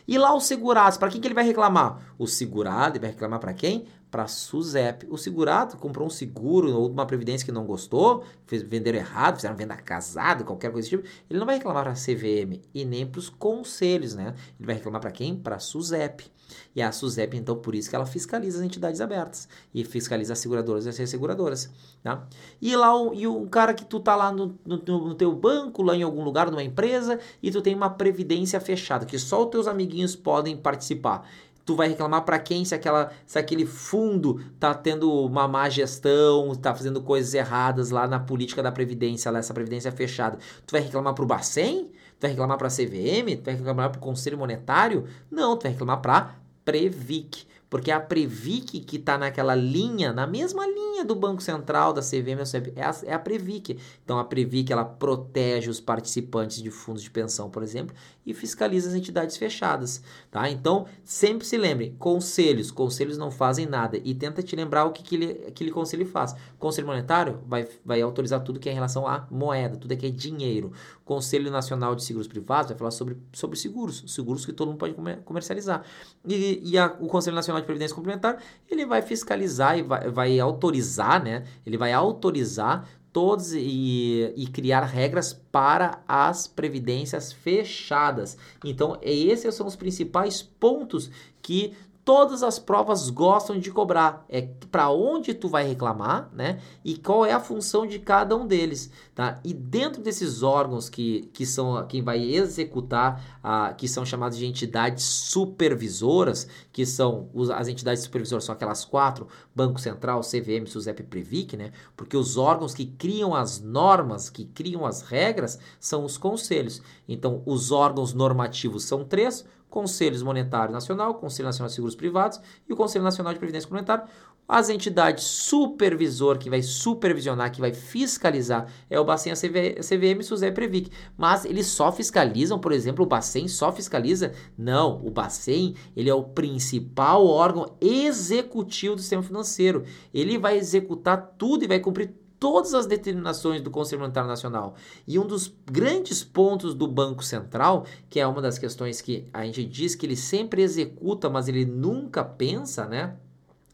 E 0.08 0.18
lá 0.18 0.34
os 0.34 0.46
segurados, 0.46 0.98
para 0.98 1.10
quem 1.10 1.20
que 1.20 1.28
ele 1.28 1.36
vai 1.36 1.44
reclamar? 1.44 2.16
O 2.18 2.26
segurado, 2.26 2.94
ele 2.94 3.02
vai 3.02 3.12
reclamar 3.12 3.40
para 3.40 3.54
quem? 3.54 3.86
Para 4.10 4.24
a 4.24 4.28
SUSEP. 4.28 5.08
O 5.10 5.18
segurado 5.18 5.78
comprou 5.78 6.08
um 6.08 6.10
seguro 6.10 6.76
ou 6.76 6.90
uma 6.90 7.06
previdência 7.06 7.46
que 7.46 7.52
não 7.52 7.66
gostou, 7.66 8.24
fez, 8.46 8.64
venderam 8.64 8.98
errado, 8.98 9.36
fizeram 9.36 9.56
venda 9.56 9.76
casada, 9.76 10.44
qualquer 10.44 10.72
coisa 10.72 10.90
desse 10.90 11.02
tipo. 11.02 11.24
Ele 11.30 11.40
não 11.40 11.46
vai 11.46 11.56
reclamar 11.56 11.84
para 11.84 11.92
a 11.92 11.96
CVM 11.96 12.62
e 12.74 12.86
nem 12.86 13.06
para 13.06 13.20
os 13.20 13.30
conselhos, 13.30 14.16
né? 14.16 14.34
Ele 14.60 14.66
vai 14.66 14.76
reclamar 14.76 15.02
para 15.02 15.12
quem? 15.12 15.36
Para 15.36 15.58
a 15.58 15.60
SUSEP. 15.60 16.32
E 16.76 16.82
a 16.82 16.92
SUSEP, 16.92 17.38
então, 17.38 17.56
por 17.56 17.76
isso 17.76 17.90
que 17.90 17.96
ela 17.96 18.06
fiscaliza 18.06 18.60
as 18.60 18.66
entidades 18.66 19.02
abertas 19.02 19.48
e 19.74 19.84
fiscaliza 19.84 20.34
as 20.34 20.40
seguradoras 20.40 20.86
e 20.86 20.90
as 20.90 20.98
resseguradoras, 20.98 21.70
tá? 22.04 22.28
E 22.62 22.76
lá, 22.76 22.96
o, 22.96 23.14
e 23.14 23.28
o 23.28 23.48
cara 23.48 23.74
que 23.74 23.86
tu 23.86 24.00
tá 24.00 24.16
lá 24.16 24.32
no, 24.32 24.58
no, 24.66 24.78
no 24.78 25.16
teu 25.16 25.34
banco, 25.34 25.84
lá 25.84 25.96
em 25.96 26.04
algum 26.04 26.24
lugar, 26.24 26.50
numa 26.50 26.64
empresa, 26.64 27.20
e 27.42 27.52
tu 27.52 27.62
tem 27.62 27.76
uma 27.76 27.90
previdência 27.90 28.60
fechada, 28.60 29.06
que 29.06 29.18
só 29.18 29.44
os 29.44 29.50
teus 29.50 29.68
amiguinhos 29.68 30.16
podem 30.16 30.58
participar 30.58 31.28
tu 31.70 31.76
vai 31.76 31.88
reclamar 31.88 32.26
para 32.26 32.40
quem 32.40 32.66
se 32.66 32.74
aquela 32.74 33.12
se 33.28 33.38
aquele 33.38 33.64
fundo 33.64 34.42
tá 34.60 34.74
tendo 34.74 35.14
uma 35.24 35.48
má 35.48 35.70
gestão, 35.70 36.56
tá 36.56 36.74
fazendo 36.74 37.00
coisas 37.00 37.32
erradas 37.36 37.92
lá 37.92 38.08
na 38.08 38.20
política 38.20 38.64
da 38.64 38.72
previdência, 38.72 39.30
lá 39.30 39.38
essa 39.38 39.54
previdência 39.54 39.92
fechada. 39.92 40.40
Tu 40.66 40.72
vai 40.72 40.82
reclamar 40.82 41.14
pro 41.14 41.28
Bacen? 41.28 41.92
Tu 42.20 42.22
vai 42.22 42.32
reclamar 42.32 42.58
para 42.58 42.70
a 42.70 42.72
CVM? 42.72 43.38
Tu 43.38 43.44
vai 43.46 43.54
reclamar 43.54 43.92
para 43.92 44.00
o 44.00 44.02
Conselho 44.02 44.36
Monetário? 44.36 45.06
Não, 45.30 45.56
tu 45.56 45.62
vai 45.62 45.74
reclamar 45.74 46.02
para 46.02 46.40
Previc, 46.66 47.46
porque 47.70 47.92
é 47.92 47.94
a 47.94 48.00
Previc 48.00 48.80
que 48.80 48.96
está 48.96 49.16
naquela 49.16 49.54
linha, 49.54 50.12
na 50.12 50.26
mesma 50.26 50.66
linha 50.66 51.06
do 51.06 51.16
Banco 51.16 51.42
Central, 51.42 51.94
da 51.94 52.02
CVM, 52.02 52.42
é 52.76 52.84
a, 52.84 52.96
é 53.06 53.14
a 53.14 53.20
Previc. 53.20 53.78
Então 54.04 54.18
a 54.18 54.24
Previc 54.24 54.74
ela 54.74 54.86
protege 54.86 55.70
os 55.70 55.80
participantes 55.80 56.64
de 56.64 56.72
fundos 56.72 57.04
de 57.04 57.12
pensão, 57.12 57.48
por 57.48 57.62
exemplo, 57.62 57.96
e 58.30 58.34
fiscaliza 58.34 58.90
as 58.90 58.96
entidades 58.96 59.38
fechadas, 59.38 60.02
tá? 60.30 60.50
Então 60.50 60.86
sempre 61.04 61.46
se 61.46 61.58
lembre, 61.58 61.96
conselhos, 61.98 62.72
conselhos 62.72 63.18
não 63.18 63.32
fazem 63.32 63.66
nada 63.66 64.00
e 64.04 64.14
tenta 64.14 64.44
te 64.44 64.56
lembrar 64.56 64.86
o 64.86 64.92
que 64.92 65.02
aquele, 65.02 65.46
aquele 65.48 65.72
conselho 65.72 66.06
faz. 66.06 66.36
Conselho 66.58 66.88
monetário 66.88 67.40
vai, 67.48 67.68
vai 67.84 68.02
autorizar 68.02 68.42
tudo 68.44 68.60
que 68.60 68.70
é 68.70 68.72
em 68.72 68.76
relação 68.76 69.08
à 69.08 69.28
moeda, 69.32 69.78
tudo 69.78 69.96
que 69.98 70.06
é 70.06 70.10
dinheiro. 70.10 70.72
Conselho 71.04 71.50
Nacional 71.50 71.96
de 71.96 72.04
Seguros 72.04 72.28
Privados 72.28 72.70
vai 72.70 72.78
falar 72.78 72.92
sobre, 72.92 73.18
sobre 73.34 73.58
seguros, 73.58 74.04
seguros 74.08 74.46
que 74.46 74.54
todo 74.54 74.68
mundo 74.68 74.78
pode 74.78 74.94
comercializar. 75.26 75.84
E, 76.24 76.62
e 76.64 76.78
a, 76.78 76.96
o 77.00 77.08
Conselho 77.08 77.36
Nacional 77.36 77.62
de 77.62 77.66
Previdência 77.66 77.96
Complementar, 77.96 78.38
ele 78.70 78.86
vai 78.86 79.02
fiscalizar 79.02 79.78
e 79.78 79.82
vai, 79.82 80.10
vai 80.12 80.40
autorizar, 80.40 81.24
né? 81.24 81.46
Ele 81.66 81.78
vai 81.78 81.92
autorizar 81.92 82.88
todos 83.12 83.54
e, 83.54 84.34
e, 84.36 84.48
criar 84.48 84.82
regras 84.84 85.34
para 85.34 86.02
as 86.08 86.48
previdências 86.48 87.34
fechadas. 87.34 88.38
Então, 88.64 88.98
esses 89.02 89.56
são 89.56 89.66
os 89.66 89.76
principais 89.76 90.42
pontos 90.42 91.10
que 91.42 91.74
todas 92.04 92.44
as 92.44 92.58
provas 92.58 93.10
gostam 93.10 93.60
de 93.60 93.72
cobrar. 93.72 94.26
É 94.30 94.42
para 94.72 94.90
onde 94.90 95.34
tu 95.34 95.48
vai 95.48 95.68
reclamar, 95.68 96.30
né? 96.34 96.60
E 96.84 96.98
qual 96.98 97.26
é 97.26 97.34
a 97.34 97.40
função 97.40 97.86
de 97.86 98.00
cada 98.00 98.36
um 98.36 98.48
deles, 98.48 98.92
tá? 99.14 99.40
E 99.44 99.54
dentro 99.54 100.02
desses 100.02 100.42
órgãos 100.42 100.90
que, 100.90 101.30
que 101.34 101.46
são 101.46 101.86
quem 101.88 102.02
vai 102.02 102.20
executar, 102.24 103.40
a, 103.44 103.74
que 103.74 103.88
são 103.88 104.06
chamados 104.06 104.38
de 104.38 104.46
entidades 104.46 105.04
supervisoras, 105.04 106.48
que 106.72 106.86
são 106.86 107.30
os, 107.34 107.50
as 107.50 107.68
entidades 107.68 108.04
supervisoras 108.04 108.44
são 108.44 108.54
aquelas 108.54 108.86
quatro: 108.86 109.28
Banco 109.56 109.80
Central, 109.80 110.22
CVM, 110.22 110.68
SUSEP 110.68 111.04
Previc, 111.04 111.58
né? 111.58 111.72
Porque 111.96 112.18
os 112.18 112.38
órgãos 112.38 112.74
que 112.74 112.86
criam 112.86 113.36
as 113.36 113.60
normas, 113.60 114.30
que 114.30 114.46
criam 114.46 114.86
as 114.86 115.02
regras, 115.02 115.60
são 115.80 116.06
os 116.06 116.18
conselhos. 116.18 116.82
Então, 117.08 117.42
os 117.46 117.72
órgãos 117.72 118.14
normativos 118.14 118.84
são 118.84 119.04
três 119.04 119.46
Conselhos 119.70 120.24
Monetário 120.24 120.74
Nacional, 120.74 121.16
Conselho 121.16 121.48
Nacional 121.48 121.68
de 121.68 121.76
Seguros 121.76 121.96
Privados 121.96 122.40
e 122.68 122.74
o 122.74 122.76
Conselho 122.76 123.04
Nacional 123.04 123.34
de 123.34 123.40
Previdência 123.40 123.68
Complementar. 123.68 124.10
As 124.48 124.68
entidades 124.68 125.24
supervisor 125.26 126.40
que 126.40 126.50
vai 126.50 126.64
supervisionar, 126.64 127.52
que 127.52 127.62
vai 127.62 127.72
fiscalizar 127.72 128.68
é 128.90 129.00
o 129.00 129.06
Bacen, 129.06 129.32
a 129.32 129.36
CVM, 129.36 130.24
SUSE 130.24 130.48
e 130.48 130.52
Previc. 130.52 130.92
Mas 131.16 131.46
eles 131.46 131.68
só 131.68 131.92
fiscalizam, 131.92 132.58
por 132.58 132.72
exemplo, 132.72 133.06
o 133.06 133.08
Bacen 133.08 133.48
só 133.48 133.72
fiscaliza? 133.72 134.34
Não, 134.58 135.06
o 135.06 135.12
Bacen, 135.12 135.76
ele 135.96 136.10
é 136.10 136.14
o 136.16 136.24
principal 136.24 137.28
órgão 137.28 137.76
executivo 137.80 138.96
do 138.96 139.02
sistema 139.02 139.22
financeiro. 139.22 139.84
Ele 140.12 140.36
vai 140.40 140.58
executar 140.58 141.36
tudo 141.38 141.64
e 141.64 141.68
vai 141.68 141.80
cumprir 141.80 142.16
todas 142.40 142.74
as 142.74 142.86
determinações 142.86 143.62
do 143.62 143.70
Conselho 143.70 144.02
Monetário 144.02 144.30
Nacional. 144.30 144.76
E 145.08 145.20
um 145.20 145.28
dos 145.28 145.54
grandes 145.66 146.24
pontos 146.24 146.74
do 146.74 146.88
Banco 146.88 147.24
Central, 147.24 147.86
que 148.10 148.20
é 148.20 148.26
uma 148.26 148.42
das 148.42 148.58
questões 148.58 149.02
que 149.02 149.28
a 149.34 149.46
gente 149.46 149.66
diz 149.66 149.94
que 149.94 150.06
ele 150.06 150.16
sempre 150.16 150.62
executa, 150.62 151.30
mas 151.30 151.48
ele 151.48 151.66
nunca 151.66 152.24
pensa, 152.24 152.86
né? 152.86 153.18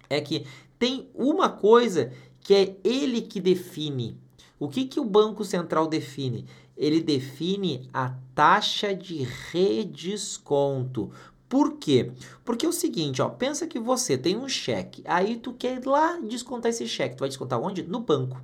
É 0.10 0.19
que 0.19 0.45
tem 0.79 1.10
uma 1.13 1.50
coisa 1.50 2.12
que 2.41 2.53
é 2.53 2.75
ele 2.84 3.22
que 3.22 3.39
define. 3.39 4.19
O 4.60 4.67
que, 4.67 4.86
que 4.86 5.00
o 5.00 5.05
Banco 5.05 5.43
Central 5.43 5.88
define? 5.88 6.45
Ele 6.75 7.01
define 7.01 7.89
a 7.93 8.13
taxa 8.34 8.93
de 8.93 9.27
redesconto. 9.51 11.12
Por 11.48 11.77
quê? 11.77 12.12
Porque 12.43 12.65
é 12.65 12.69
o 12.69 12.74
seguinte, 12.74 13.22
ó, 13.22 13.29
pensa 13.29 13.67
que 13.67 13.79
você 13.79 14.17
tem 14.17 14.36
um 14.36 14.50
cheque, 14.50 15.03
aí 15.05 15.38
tu 15.38 15.53
quer 15.53 15.77
ir 15.77 15.86
lá 15.86 16.19
descontar 16.19 16.69
esse 16.69 16.88
cheque, 16.88 17.15
tu 17.15 17.19
vai 17.19 17.29
descontar 17.29 17.62
onde? 17.62 17.84
No 17.84 18.00
banco. 18.00 18.41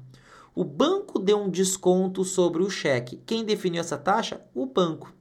O 0.54 0.66
banco 0.66 1.18
deu 1.18 1.38
um 1.38 1.50
desconto 1.50 2.26
sobre 2.26 2.62
o 2.62 2.70
cheque. 2.70 3.22
Quem 3.26 3.46
definiu 3.46 3.80
essa 3.80 3.98
taxa? 3.98 4.42
O 4.54 4.66
banco. 4.66 5.14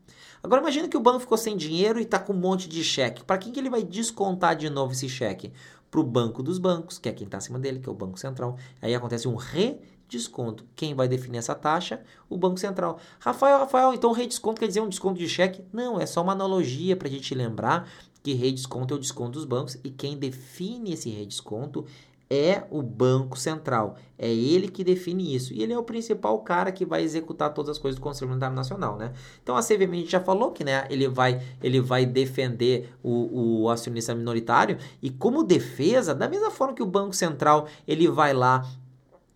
Agora 0.42 0.60
imagina 0.60 0.88
que 0.88 0.96
o 0.96 1.00
banco 1.00 1.20
ficou 1.20 1.38
sem 1.38 1.56
dinheiro 1.56 2.00
e 2.00 2.02
está 2.02 2.18
com 2.18 2.32
um 2.32 2.36
monte 2.36 2.68
de 2.68 2.82
cheque. 2.82 3.22
Para 3.22 3.38
quem 3.38 3.52
que 3.52 3.60
ele 3.60 3.70
vai 3.70 3.84
descontar 3.84 4.56
de 4.56 4.68
novo 4.68 4.92
esse 4.92 5.08
cheque? 5.08 5.52
Para 5.88 6.00
o 6.00 6.04
banco 6.04 6.42
dos 6.42 6.58
bancos, 6.58 6.98
que 6.98 7.08
é 7.08 7.12
quem 7.12 7.26
está 7.26 7.38
acima 7.38 7.60
dele, 7.60 7.78
que 7.78 7.88
é 7.88 7.92
o 7.92 7.94
Banco 7.94 8.18
Central. 8.18 8.56
Aí 8.82 8.92
acontece 8.92 9.28
um 9.28 9.36
redesconto. 9.36 10.64
Quem 10.74 10.94
vai 10.94 11.06
definir 11.06 11.38
essa 11.38 11.54
taxa? 11.54 12.02
O 12.28 12.36
Banco 12.36 12.58
Central. 12.58 12.98
Rafael, 13.20 13.58
Rafael, 13.58 13.94
então 13.94 14.10
redesconto 14.10 14.58
quer 14.58 14.66
dizer 14.66 14.80
um 14.80 14.88
desconto 14.88 15.18
de 15.18 15.28
cheque? 15.28 15.62
Não, 15.72 16.00
é 16.00 16.06
só 16.06 16.22
uma 16.22 16.32
analogia 16.32 16.96
para 16.96 17.06
a 17.06 17.10
gente 17.10 17.32
lembrar 17.36 17.88
que 18.22 18.34
redesconto 18.34 18.94
é 18.94 18.96
o 18.96 19.00
desconto 19.00 19.32
dos 19.32 19.44
bancos 19.44 19.78
e 19.84 19.90
quem 19.90 20.16
define 20.16 20.92
esse 20.92 21.08
redesconto 21.08 21.86
é 22.30 22.62
o 22.70 22.80
Banco 22.80 23.36
Central. 23.36 23.96
É 24.16 24.32
ele 24.32 24.68
que 24.68 24.84
define 24.84 25.34
isso. 25.34 25.52
E 25.52 25.62
ele 25.62 25.72
é 25.72 25.78
o 25.78 25.82
principal 25.82 26.38
cara 26.40 26.70
que 26.70 26.84
vai 26.86 27.02
executar 27.02 27.52
todas 27.52 27.70
as 27.70 27.78
coisas 27.78 27.98
do 27.98 28.02
Conselho 28.02 28.28
Monetário 28.28 28.54
Nacional, 28.54 28.96
né? 28.96 29.12
Então 29.42 29.56
a 29.56 29.62
CVM 29.62 29.92
a 29.92 29.96
gente 29.96 30.10
já 30.12 30.20
falou 30.20 30.52
que 30.52 30.62
né, 30.62 30.86
ele, 30.88 31.08
vai, 31.08 31.42
ele 31.60 31.80
vai 31.80 32.06
defender 32.06 32.94
o, 33.02 33.62
o 33.62 33.68
acionista 33.68 34.14
minoritário 34.14 34.78
e 35.02 35.10
como 35.10 35.42
defesa, 35.42 36.14
da 36.14 36.28
mesma 36.28 36.50
forma 36.50 36.74
que 36.74 36.82
o 36.82 36.86
Banco 36.86 37.14
Central 37.14 37.66
ele 37.88 38.08
vai 38.08 38.32
lá 38.32 38.64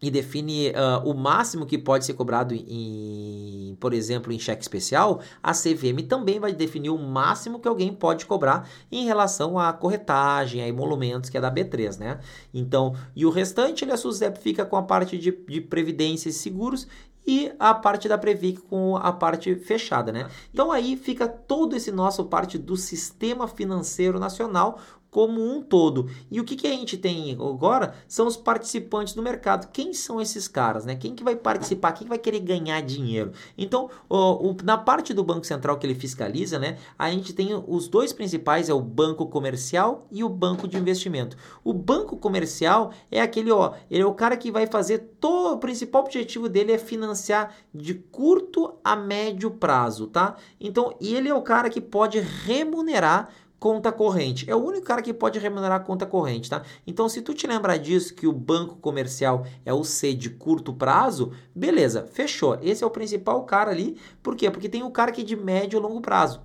e 0.05 0.11
define 0.11 0.69
uh, 0.69 1.09
o 1.09 1.15
máximo 1.15 1.65
que 1.65 1.79
pode 1.79 2.05
ser 2.05 2.13
cobrado 2.13 2.55
em, 2.55 3.75
por 3.81 3.95
exemplo, 3.95 4.31
em 4.31 4.39
cheque 4.39 4.61
especial, 4.61 5.23
a 5.43 5.53
CVM 5.53 6.07
também 6.07 6.39
vai 6.39 6.53
definir 6.53 6.91
o 6.91 6.99
máximo 6.99 7.59
que 7.59 7.67
alguém 7.67 7.91
pode 7.91 8.27
cobrar 8.27 8.69
em 8.93 9.07
relação 9.07 9.59
à 9.59 9.73
corretagem, 9.73 10.61
a 10.61 10.69
emolumentos, 10.69 11.31
que 11.31 11.39
é 11.39 11.41
da 11.41 11.51
B3, 11.51 11.99
né? 11.99 12.21
Então, 12.53 12.95
e 13.17 13.25
o 13.25 13.31
restante, 13.31 13.83
ele, 13.83 13.93
a 13.93 13.97
SUSEP 13.97 14.39
fica 14.41 14.67
com 14.67 14.77
a 14.77 14.83
parte 14.83 15.17
de, 15.17 15.31
de 15.31 15.61
previdência 15.63 16.29
e 16.29 16.33
seguros 16.33 16.87
e 17.27 17.51
a 17.59 17.73
parte 17.73 18.07
da 18.07 18.19
Previc 18.19 18.61
com 18.61 18.99
a 18.99 19.11
parte 19.11 19.55
fechada, 19.55 20.13
né? 20.13 20.29
Então 20.53 20.71
aí 20.71 20.97
fica 20.99 21.27
todo 21.27 21.75
esse 21.75 21.91
nosso 21.91 22.25
parte 22.27 22.59
do 22.59 22.77
sistema 22.77 23.49
financeiro 23.49 24.21
nacional 24.21 24.79
como 25.15 25.41
um 25.41 25.63
todo. 25.63 26.11
E 26.29 26.41
o 26.41 26.45
que, 26.45 26.57
que 26.57 26.67
a 26.67 26.71
gente 26.71 26.97
tem 26.97 27.35
agora 27.35 27.95
são 28.09 28.27
os 28.27 28.37
participantes 28.37 29.15
do 29.15 29.23
mercado. 29.23 29.71
Quem 29.71 29.95
são 29.95 30.21
esses 30.21 30.49
caras, 30.49 30.85
né? 30.85 30.97
Quem 30.97 31.15
que 31.15 31.23
vai 31.23 31.37
participar? 31.37 31.93
Quem 31.93 32.09
vai 32.09 32.19
querer 32.19 32.41
ganhar 32.41 32.81
dinheiro? 32.81 33.31
Então, 33.57 33.89
o, 34.09 34.51
o, 34.51 34.57
na 34.65 34.77
parte 34.77 35.15
do 35.15 35.23
Banco 35.23 35.47
Central 35.47 35.79
que 35.79 35.87
ele 35.87 35.95
fiscaliza, 35.95 36.59
né? 36.59 36.79
A 36.99 37.09
gente 37.13 37.33
tem 37.33 37.51
os 37.69 37.87
dois 37.87 38.13
principais, 38.13 38.69
é 38.69 38.75
o 38.75 38.81
Banco 38.81 39.29
Comercial 39.29 40.05
e 40.11 40.25
o 40.25 40.29
Banco 40.29 40.67
de 40.67 40.77
Investimento. 40.77 41.37
O 41.63 41.73
Banco 41.73 42.17
Comercial 42.17 42.91
é 43.09 43.21
aquele, 43.21 43.53
ó, 43.53 43.75
ele 43.89 44.03
é 44.03 44.07
o 44.07 44.15
cara 44.15 44.37
que 44.37 44.51
vai 44.51 44.67
fazer 44.67 44.99
todo, 45.21 45.55
o 45.55 45.59
principal 45.59 46.03
objetivo 46.03 46.49
dele 46.49 46.73
é 46.73 46.79
financiar 46.79 47.55
de 47.73 47.95
curto 47.95 48.75
a 48.83 48.97
médio 48.97 49.53
prazo, 49.53 50.09
tá? 50.09 50.35
Então, 50.61 50.97
e 51.01 51.15
ele 51.15 51.29
é 51.29 51.35
o 51.35 51.43
cara 51.43 51.71
que 51.71 51.81
pode 51.81 52.19
remunerar 52.19 53.29
conta 53.65 53.91
corrente. 53.91 54.45
É 54.47 54.55
o 54.55 54.63
único 54.63 54.85
cara 54.85 55.01
que 55.01 55.15
pode 55.15 55.39
remunerar 55.39 55.81
a 55.81 55.83
conta 55.83 56.05
corrente, 56.05 56.51
tá? 56.51 56.63
Então, 56.87 57.09
se 57.09 57.23
tu 57.23 57.33
te 57.33 57.47
lembrar 57.47 57.79
disso, 57.79 58.15
que 58.15 58.27
o 58.27 58.33
banco 58.33 58.77
comercial 58.77 59.47
é 59.65 59.73
o 59.73 59.83
C 59.83 60.13
de 60.13 60.29
curto 60.29 60.75
prazo, 60.75 61.33
beleza, 61.55 62.07
fechou. 62.13 62.59
Esse 62.61 62.85
é 62.85 62.87
o 62.87 62.91
principal 62.91 63.43
cara 63.45 63.71
ali. 63.71 63.97
Por 64.23 64.37
quê? 64.37 64.51
Porque 64.51 64.69
tem 64.69 64.83
o 64.83 64.91
cara 64.91 65.11
que 65.11 65.23
é 65.23 65.25
de 65.25 65.35
médio 65.35 65.79
e 65.79 65.81
longo 65.81 66.03
prazo. 66.03 66.43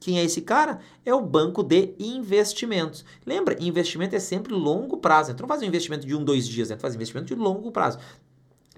Quem 0.00 0.18
é 0.18 0.24
esse 0.24 0.40
cara? 0.42 0.80
É 1.06 1.14
o 1.14 1.20
banco 1.20 1.62
de 1.62 1.94
investimentos. 2.00 3.04
Lembra, 3.24 3.56
investimento 3.60 4.16
é 4.16 4.18
sempre 4.18 4.52
longo 4.52 4.96
prazo. 4.96 5.32
Tu 5.36 5.40
não 5.40 5.48
faz 5.48 5.62
um 5.62 5.66
investimento 5.66 6.04
de 6.04 6.16
um, 6.16 6.24
dois 6.24 6.48
dias, 6.48 6.70
né? 6.70 6.74
tu 6.74 6.82
faz 6.82 6.96
investimento 6.96 7.28
de 7.28 7.36
longo 7.36 7.70
prazo. 7.70 8.00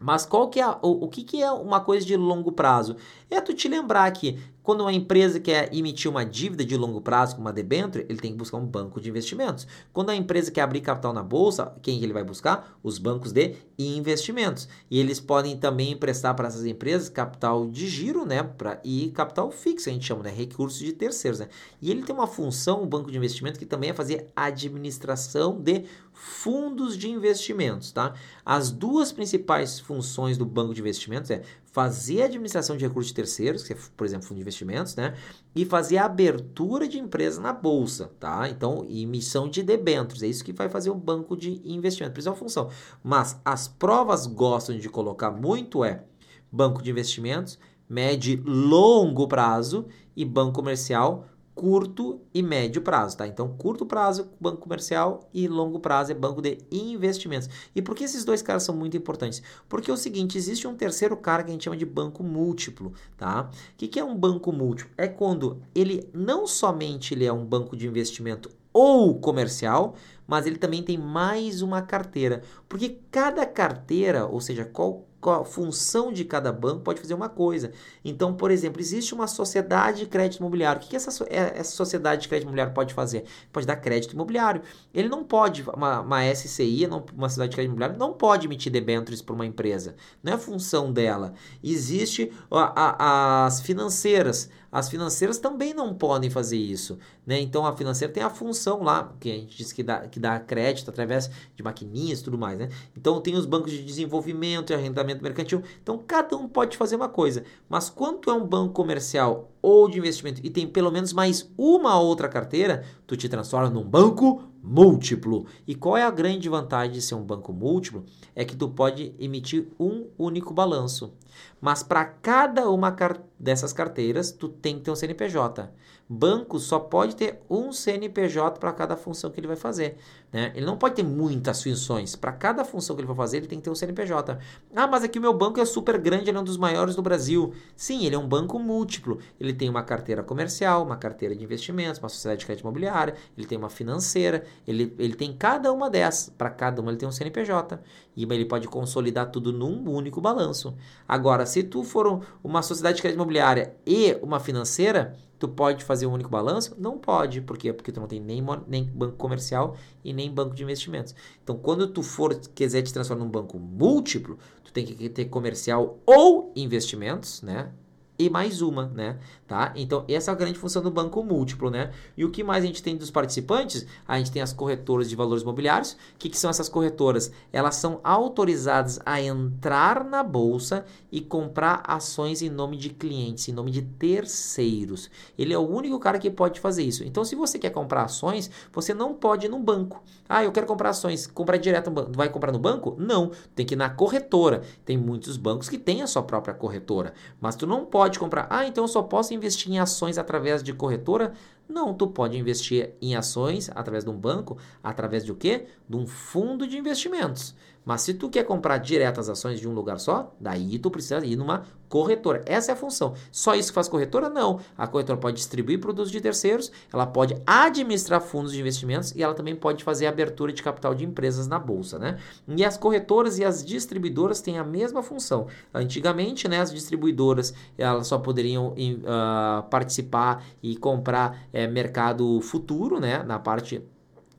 Mas 0.01 0.25
qual 0.25 0.49
que 0.49 0.59
é 0.59 0.67
o, 0.67 1.05
o 1.05 1.09
que, 1.09 1.23
que 1.23 1.43
é 1.43 1.53
uma 1.53 1.81
coisa 1.81 2.07
de 2.07 2.17
longo 2.17 2.53
prazo? 2.53 2.97
É 3.31 3.39
tu 3.39 3.53
te 3.53 3.69
lembrar 3.69 4.11
que 4.13 4.39
quando 4.63 4.83
uma 4.83 4.93
empresa 4.93 5.41
quer 5.41 5.75
emitir 5.75 6.11
uma 6.11 6.25
dívida 6.25 6.65
de 6.65 6.77
longo 6.77 7.01
prazo, 7.01 7.37
como 7.37 7.47
uma 7.47 7.53
debênture, 7.53 8.05
ele 8.09 8.19
tem 8.19 8.33
que 8.33 8.39
buscar 8.39 8.59
um 8.59 8.67
banco 8.67 9.01
de 9.01 9.09
investimentos. 9.09 9.67
Quando 9.93 10.11
a 10.11 10.15
empresa 10.15 10.51
quer 10.51 10.63
abrir 10.63 10.81
capital 10.81 11.13
na 11.13 11.23
bolsa, 11.23 11.75
quem 11.83 12.03
ele 12.03 12.13
vai 12.13 12.25
buscar? 12.25 12.79
Os 12.83 12.99
bancos 12.99 13.33
de 13.33 13.57
investimentos. 13.79 14.69
E 14.91 14.99
eles 14.99 15.19
podem 15.19 15.57
também 15.57 15.93
emprestar 15.93 16.35
para 16.35 16.49
essas 16.49 16.65
empresas 16.67 17.09
capital 17.09 17.67
de 17.69 17.89
giro, 17.89 18.27
né? 18.27 18.43
Pra, 18.43 18.81
e 18.85 19.11
capital 19.11 19.51
fixo, 19.51 19.89
a 19.89 19.93
gente 19.93 20.05
chama, 20.05 20.23
né? 20.23 20.31
Recursos 20.31 20.79
de 20.79 20.93
terceiros, 20.93 21.41
né? 21.41 21.49
E 21.81 21.91
ele 21.91 22.03
tem 22.03 22.15
uma 22.15 22.27
função, 22.27 22.83
o 22.83 22.87
banco 22.87 23.11
de 23.11 23.17
investimento, 23.17 23.59
que 23.59 23.67
também 23.67 23.91
é 23.91 23.95
fazer 23.95 24.29
administração 24.37 25.59
de 25.61 25.85
fundos 26.13 26.97
de 26.99 27.09
investimentos, 27.09 27.93
tá? 27.93 28.15
As 28.45 28.71
duas 28.71 29.11
principais 29.13 29.81
funções 29.81 30.37
do 30.37 30.45
banco 30.45 30.75
de 30.75 30.81
investimentos 30.81 31.31
é 31.31 31.43
fazer 31.73 32.23
a 32.23 32.25
administração 32.27 32.77
de 32.77 32.85
recursos 32.85 33.09
de 33.09 33.15
terceiros, 33.15 33.63
que 33.63 33.73
é, 33.73 33.77
por 33.97 34.05
exemplo, 34.05 34.27
fundo 34.27 34.37
de 34.37 34.43
investimentos, 34.43 34.97
né? 34.97 35.15
E 35.55 35.65
fazer 35.65 35.99
a 35.99 36.05
abertura 36.05 36.89
de 36.89 36.99
empresa 36.99 37.41
na 37.41 37.53
bolsa, 37.53 38.11
tá? 38.19 38.49
Então, 38.49 38.85
emissão 38.89 39.49
de 39.49 39.63
debêntures, 39.63 40.23
é 40.23 40.27
isso 40.27 40.45
que 40.45 40.53
vai 40.53 40.69
fazer 40.69 40.91
o 40.91 40.95
banco 40.95 41.37
de 41.37 41.61
investimento, 41.65 42.13
principal 42.13 42.37
função. 42.37 42.71
Mas 43.03 43.41
as 43.45 43.69
provas 43.69 44.27
gostam 44.27 44.77
de 44.77 44.89
colocar 44.89 45.31
muito 45.31 45.85
é 45.85 46.05
banco 46.53 46.83
de 46.83 46.91
investimentos, 46.91 47.59
médio 47.89 48.43
longo 48.45 49.27
prazo 49.29 49.87
e 50.17 50.25
banco 50.25 50.53
comercial 50.53 51.27
curto 51.61 52.23
e 52.33 52.43
médio 52.43 52.81
prazo, 52.81 53.19
tá? 53.19 53.27
Então, 53.27 53.47
curto 53.59 53.85
prazo, 53.85 54.31
banco 54.41 54.63
comercial 54.63 55.29
e 55.31 55.47
longo 55.47 55.79
prazo 55.79 56.11
é 56.11 56.15
banco 56.15 56.41
de 56.41 56.57
investimentos. 56.73 57.51
E 57.77 57.83
por 57.83 57.95
que 57.95 58.03
esses 58.03 58.25
dois 58.25 58.41
caras 58.41 58.63
são 58.63 58.75
muito 58.75 58.97
importantes? 58.97 59.43
Porque 59.69 59.91
é 59.91 59.93
o 59.93 59.97
seguinte, 59.99 60.39
existe 60.39 60.67
um 60.67 60.75
terceiro 60.75 61.15
cara 61.19 61.43
que 61.43 61.51
a 61.51 61.53
gente 61.53 61.65
chama 61.65 61.77
de 61.77 61.85
banco 61.85 62.23
múltiplo, 62.23 62.95
tá? 63.15 63.51
O 63.75 63.77
que, 63.77 63.89
que 63.89 64.01
é 64.01 64.05
um 64.05 64.17
banco 64.17 64.51
múltiplo? 64.51 64.91
É 64.97 65.07
quando 65.07 65.61
ele 65.75 66.09
não 66.15 66.47
somente 66.47 67.13
ele 67.13 67.27
é 67.27 67.33
um 67.33 67.45
banco 67.45 67.77
de 67.77 67.87
investimento 67.87 68.51
ou 68.73 69.21
comercial, 69.21 69.97
mas 70.27 70.47
ele 70.47 70.57
também 70.57 70.83
tem 70.83 70.97
mais 70.97 71.61
uma 71.61 71.83
carteira. 71.83 72.41
Porque 72.71 73.01
cada 73.11 73.45
carteira, 73.45 74.25
ou 74.25 74.41
seja, 74.41 74.65
qual 74.65 75.05
a 75.29 75.45
função 75.45 76.13
de 76.13 76.25
cada 76.25 76.53
banco 76.53 76.81
pode 76.81 77.01
fazer 77.01 77.15
uma 77.15 77.29
coisa. 77.29 77.73
Então, 78.05 78.33
por 78.33 78.51
exemplo, 78.51 78.81
existe 78.81 79.13
uma 79.13 79.27
sociedade 79.27 80.01
de 80.01 80.07
crédito 80.07 80.41
imobiliário. 80.41 80.81
O 80.81 80.85
que 80.85 80.97
essa, 80.97 81.25
é, 81.25 81.59
essa 81.59 81.73
sociedade 81.73 82.23
de 82.23 82.29
crédito 82.29 82.45
imobiliário 82.45 82.73
pode 82.73 82.95
fazer? 82.95 83.25
Pode 83.53 83.67
dar 83.67 83.77
crédito 83.77 84.13
imobiliário. 84.13 84.63
Ele 84.95 85.09
não 85.09 85.25
pode, 85.25 85.63
uma, 85.63 86.01
uma 86.01 86.35
SCI, 86.35 86.87
uma 86.87 87.29
sociedade 87.29 87.51
de 87.51 87.57
crédito 87.57 87.71
imobiliário, 87.71 87.99
não 87.99 88.13
pode 88.13 88.47
emitir 88.47 88.73
debêntures 88.73 89.21
para 89.21 89.35
uma 89.35 89.45
empresa. 89.45 89.95
Não 90.23 90.33
é 90.33 90.39
função 90.39 90.93
dela. 90.93 91.35
Existe 91.63 92.33
a, 92.51 92.73
a, 92.77 93.47
as 93.47 93.61
financeiras. 93.61 94.49
As 94.73 94.89
financeiras 94.89 95.39
também 95.39 95.75
não 95.75 95.95
podem 95.95 96.31
fazer 96.31 96.57
isso. 96.57 96.99
Né? 97.27 97.41
Então, 97.41 97.67
a 97.67 97.77
financeira 97.77 98.13
tem 98.13 98.23
a 98.23 98.31
função 98.31 98.83
lá, 98.83 99.13
que 99.19 99.31
a 99.31 99.35
gente 99.35 99.57
diz 99.57 99.73
que 99.73 99.83
dá, 99.83 100.07
que 100.07 100.21
dá 100.21 100.39
crédito 100.39 100.89
através 100.91 101.31
de 101.57 101.63
maquininhas 101.63 102.21
e 102.21 102.25
tudo 102.25 102.39
mais. 102.39 102.59
Né? 102.59 102.69
Então, 102.97 103.21
tem 103.21 103.35
os 103.35 103.47
bancos 103.47 103.73
de 103.73 103.83
desenvolvimento 103.83 104.71
e 104.71 104.75
arrendamento 104.75 105.23
mercantil. 105.23 105.63
Então, 105.83 105.99
cada 105.99 106.37
um 106.37 106.49
pode 106.49 106.77
fazer 106.77 106.97
uma 106.97 107.09
coisa. 107.09 107.45
Mas 107.69 107.91
quando 107.91 108.19
tu 108.19 108.31
é 108.31 108.35
um 108.35 108.47
banco 108.47 108.73
comercial 108.73 109.51
ou 109.61 109.89
de 109.89 109.99
investimento 109.99 110.41
e 110.45 110.51
tem 110.51 110.67
pelo 110.67 110.91
menos 110.91 111.13
mais 111.13 111.51
uma 111.57 111.99
outra 112.01 112.29
carteira, 112.29 112.85
tu 113.07 113.17
te 113.17 113.29
transforma 113.29 113.69
num 113.69 113.85
banco 113.85 114.50
múltiplo. 114.63 115.47
E 115.67 115.75
qual 115.75 115.97
é 115.97 116.03
a 116.03 116.11
grande 116.11 116.49
vantagem 116.49 116.93
de 116.93 117.03
ser 117.03 117.15
um 117.15 117.25
banco 117.25 117.53
múltiplo? 117.53 118.05
É 118.35 118.45
que 118.45 118.57
tu 118.57 118.69
pode 118.69 119.15
emitir 119.19 119.69
um 119.79 120.07
único 120.19 120.53
balanço. 120.53 121.13
Mas 121.61 121.83
para 121.83 122.05
cada 122.05 122.69
uma 122.71 122.95
dessas 123.39 123.73
carteiras, 123.73 124.33
tu 124.33 124.49
tem 124.49 124.77
que 124.77 124.83
ter 124.83 124.91
um 124.91 124.97
CNPJ. 124.97 125.71
Banco 126.13 126.59
só 126.59 126.81
pode 126.81 127.15
ter 127.15 127.41
um 127.49 127.73
CNPJ 127.73 128.59
para 128.59 128.73
cada 128.73 128.97
função 128.97 129.31
que 129.31 129.39
ele 129.39 129.47
vai 129.47 129.55
fazer. 129.55 129.97
Né? 130.33 130.51
Ele 130.57 130.67
não 130.67 130.77
pode 130.77 130.97
ter 130.97 131.05
muitas 131.05 131.63
funções. 131.63 132.17
Para 132.17 132.33
cada 132.33 132.65
função 132.65 132.97
que 132.97 133.01
ele 133.01 133.07
vai 133.07 133.15
fazer, 133.15 133.37
ele 133.37 133.47
tem 133.47 133.61
que 133.61 133.65
ter 133.65 133.71
um 133.71 133.77
CNPJ. 133.77 134.37
Ah, 134.75 134.89
mas 134.89 135.05
aqui 135.05 135.21
o 135.21 135.23
meu 135.23 135.33
banco 135.33 135.61
é 135.61 135.65
super 135.65 135.97
grande, 135.99 136.29
ele 136.29 136.37
é 136.37 136.41
um 136.41 136.45
dos 136.45 136.57
maiores 136.57 136.97
do 136.97 137.03
Brasil. 137.03 137.55
Sim, 137.77 138.07
ele 138.07 138.17
é 138.17 138.19
um 138.19 138.27
banco 138.27 138.59
múltiplo. 138.59 139.21
Ele 139.39 139.53
tem 139.53 139.71
uma 139.71 139.85
carteira 139.85 140.21
comercial, 140.25 140.83
uma 140.83 140.97
carteira 140.97 141.33
de 141.33 141.45
investimentos, 141.45 142.01
uma 142.01 142.09
sociedade 142.09 142.41
de 142.41 142.47
crédito 142.47 142.65
imobiliária, 142.65 143.15
ele 143.39 143.47
tem 143.47 143.57
uma 143.57 143.71
financeira, 143.71 144.45
ele, 144.67 144.93
ele 144.99 145.15
tem 145.15 145.33
cada 145.33 145.73
uma 145.73 145.89
dessas. 145.89 146.29
Para 146.31 146.51
cada 146.51 146.83
uma 146.83 146.91
ele 146.91 146.99
tem 146.99 147.09
um 147.09 147.13
CNPJ. 147.13 147.79
E 148.17 148.25
ele 148.25 148.47
pode 148.47 148.67
consolidar 148.67 149.31
tudo 149.31 149.53
num 149.53 149.89
único 149.89 150.21
balanço. 150.21 150.75
Agora, 151.07 151.47
se 151.47 151.63
tu 151.63 151.85
for 151.85 152.21
uma 152.43 152.63
sociedade 152.63 152.97
de 152.97 153.03
crédito 153.03 153.17
imobiliária 153.17 153.77
e 153.87 154.19
uma 154.21 154.41
financeira, 154.41 155.17
tu 155.41 155.49
pode 155.49 155.83
fazer 155.83 156.07
um 156.07 156.13
único 156.13 156.29
balanço? 156.29 156.77
Não 156.79 156.99
pode. 156.99 157.41
Por 157.41 157.57
quê? 157.57 157.73
Porque 157.73 157.91
tu 157.91 157.99
não 157.99 158.07
tem 158.07 158.21
nem, 158.21 158.45
nem 158.69 158.85
banco 158.85 159.17
comercial 159.17 159.75
e 160.05 160.13
nem 160.13 160.31
banco 160.31 160.55
de 160.55 160.63
investimentos. 160.63 161.15
Então, 161.43 161.57
quando 161.57 161.89
tu 161.89 162.03
for 162.03 162.39
quiser 162.55 162.83
te 162.83 162.93
transformar 162.93 163.25
num 163.25 163.31
banco 163.31 163.59
múltiplo, 163.59 164.39
tu 164.63 164.71
tem 164.71 164.85
que 164.85 165.09
ter 165.09 165.25
comercial 165.25 165.99
ou 166.05 166.53
investimentos, 166.55 167.41
né? 167.41 167.73
E 168.21 168.29
mais 168.29 168.61
uma, 168.61 168.87
né? 168.89 169.19
Tá? 169.49 169.73
Então, 169.75 170.05
essa 170.07 170.31
é 170.31 170.33
a 170.33 170.37
grande 170.37 170.59
função 170.59 170.83
do 170.83 170.91
banco 170.91 171.23
múltiplo, 171.25 171.71
né? 171.71 171.91
E 172.17 172.25
o 172.25 172.31
que 172.31 172.45
mais 172.45 172.63
a 172.63 172.67
gente 172.67 172.83
tem 172.83 172.97
dos 172.97 173.11
participantes? 173.11 173.87
A 174.07 174.19
gente 174.19 174.31
tem 174.31 174.43
as 174.43 174.53
corretoras 174.53 175.09
de 175.09 175.17
valores 175.17 175.43
imobiliários. 175.43 175.93
O 175.93 175.97
que, 176.19 176.29
que 176.29 176.39
são 176.39 176.51
essas 176.51 176.69
corretoras? 176.69 177.33
Elas 177.51 177.77
são 177.77 177.99
autorizadas 178.05 179.01
a 179.07 179.21
entrar 179.21 180.05
na 180.05 180.23
bolsa 180.23 180.85
e 181.11 181.21
comprar 181.21 181.83
ações 181.87 182.43
em 182.43 182.51
nome 182.51 182.77
de 182.77 182.91
clientes, 182.91 183.49
em 183.49 183.53
nome 183.53 183.71
de 183.71 183.83
terceiros. 183.83 185.11
Ele 185.39 185.55
é 185.55 185.59
o 185.59 185.67
único 185.67 185.99
cara 185.99 186.19
que 186.19 186.31
pode 186.31 186.61
fazer 186.61 186.83
isso. 186.83 187.03
Então, 187.05 187.25
se 187.25 187.35
você 187.35 187.59
quer 187.59 187.71
comprar 187.71 188.05
ações, 188.05 188.51
você 188.73 188.93
não 188.93 189.15
pode 189.15 189.47
ir 189.47 189.49
no 189.49 189.59
banco. 189.59 190.03
Ah, 190.29 190.45
eu 190.45 190.53
quero 190.53 190.67
comprar 190.67 190.91
ações. 190.91 191.27
Comprar 191.27 191.57
direto 191.57 191.91
no. 191.91 192.13
Vai 192.13 192.29
comprar 192.29 192.53
no 192.53 192.59
banco? 192.59 192.95
Não. 192.99 193.33
Tem 193.55 193.67
que 193.67 193.75
ir 193.75 193.77
na 193.77 193.91
corretora. 193.91 194.63
Tem 194.85 194.97
muitos 194.97 195.37
bancos 195.37 195.69
que 195.69 195.79
têm 195.79 196.03
a 196.03 196.07
sua 196.07 196.23
própria 196.23 196.55
corretora. 196.55 197.15
Mas 197.41 197.57
tu 197.57 197.67
não 197.67 197.85
pode 197.85 198.10
comprar. 198.19 198.47
Ah, 198.51 198.67
então 198.67 198.85
eu 198.85 198.89
só 198.89 199.03
posso 199.03 199.35
investir 199.35 199.73
em 199.73 199.79
ações 199.79 200.19
através 200.19 200.63
de 200.63 200.73
corretora? 200.73 201.33
Não, 201.71 201.95
tu 201.95 202.09
pode 202.09 202.37
investir 202.37 202.95
em 203.01 203.15
ações 203.15 203.71
através 203.75 204.05
de 204.05 204.11
um 204.11 204.17
banco, 204.17 204.59
através 204.83 205.25
de 205.25 205.33
o 205.33 205.37
quê? 205.37 205.67
De 205.89 205.97
um 205.97 206.07
fundo 206.07 206.67
de 206.67 206.77
investimentos. 206.77 207.55
Mas 207.85 208.03
se 208.03 208.15
tu 208.15 208.29
quer 208.29 208.45
comprar 208.45 208.79
direto 208.79 209.21
as 209.21 209.29
ações 209.29 209.59
de 209.59 209.69
um 209.69 209.73
lugar 209.73 209.99
só, 209.99 210.35
daí 210.39 210.79
tu 210.79 210.91
precisa 210.91 211.25
ir 211.25 211.37
numa 211.37 211.65
corretora. 211.89 212.41
Essa 212.47 212.71
é 212.71 212.75
a 212.75 212.77
função. 212.77 213.15
Só 213.33 213.55
isso 213.57 213.71
que 213.71 213.75
faz 213.75 213.89
corretora? 213.89 214.31
Não. 214.31 214.61
A 214.79 214.87
corretora 214.87 215.19
pode 215.19 215.37
distribuir 215.37 215.81
produtos 215.81 216.13
de 216.13 216.21
terceiros, 216.21 216.71
ela 216.93 217.05
pode 217.05 217.37
administrar 217.45 218.21
fundos 218.21 218.53
de 218.53 218.61
investimentos 218.61 219.13
e 219.17 219.23
ela 219.23 219.35
também 219.35 219.57
pode 219.57 219.83
fazer 219.83 220.07
abertura 220.07 220.53
de 220.53 220.63
capital 220.63 220.95
de 220.95 221.05
empresas 221.05 221.49
na 221.49 221.59
bolsa, 221.59 221.99
né? 221.99 222.19
E 222.47 222.65
as 222.65 222.77
corretoras 222.77 223.39
e 223.39 223.45
as 223.45 223.65
distribuidoras 223.65 224.41
têm 224.41 224.57
a 224.57 224.63
mesma 224.63 225.03
função. 225.03 225.49
Antigamente, 225.75 226.47
né, 226.47 226.61
as 226.61 226.73
distribuidoras 226.73 227.53
elas 227.77 228.07
só 228.07 228.19
poderiam 228.19 228.69
uh, 228.69 229.63
participar 229.69 230.45
e 230.63 230.77
comprar 230.77 231.41
é, 231.61 231.67
mercado 231.69 232.41
futuro, 232.41 233.01
né, 233.01 233.23
na 233.23 233.39
parte 233.39 233.83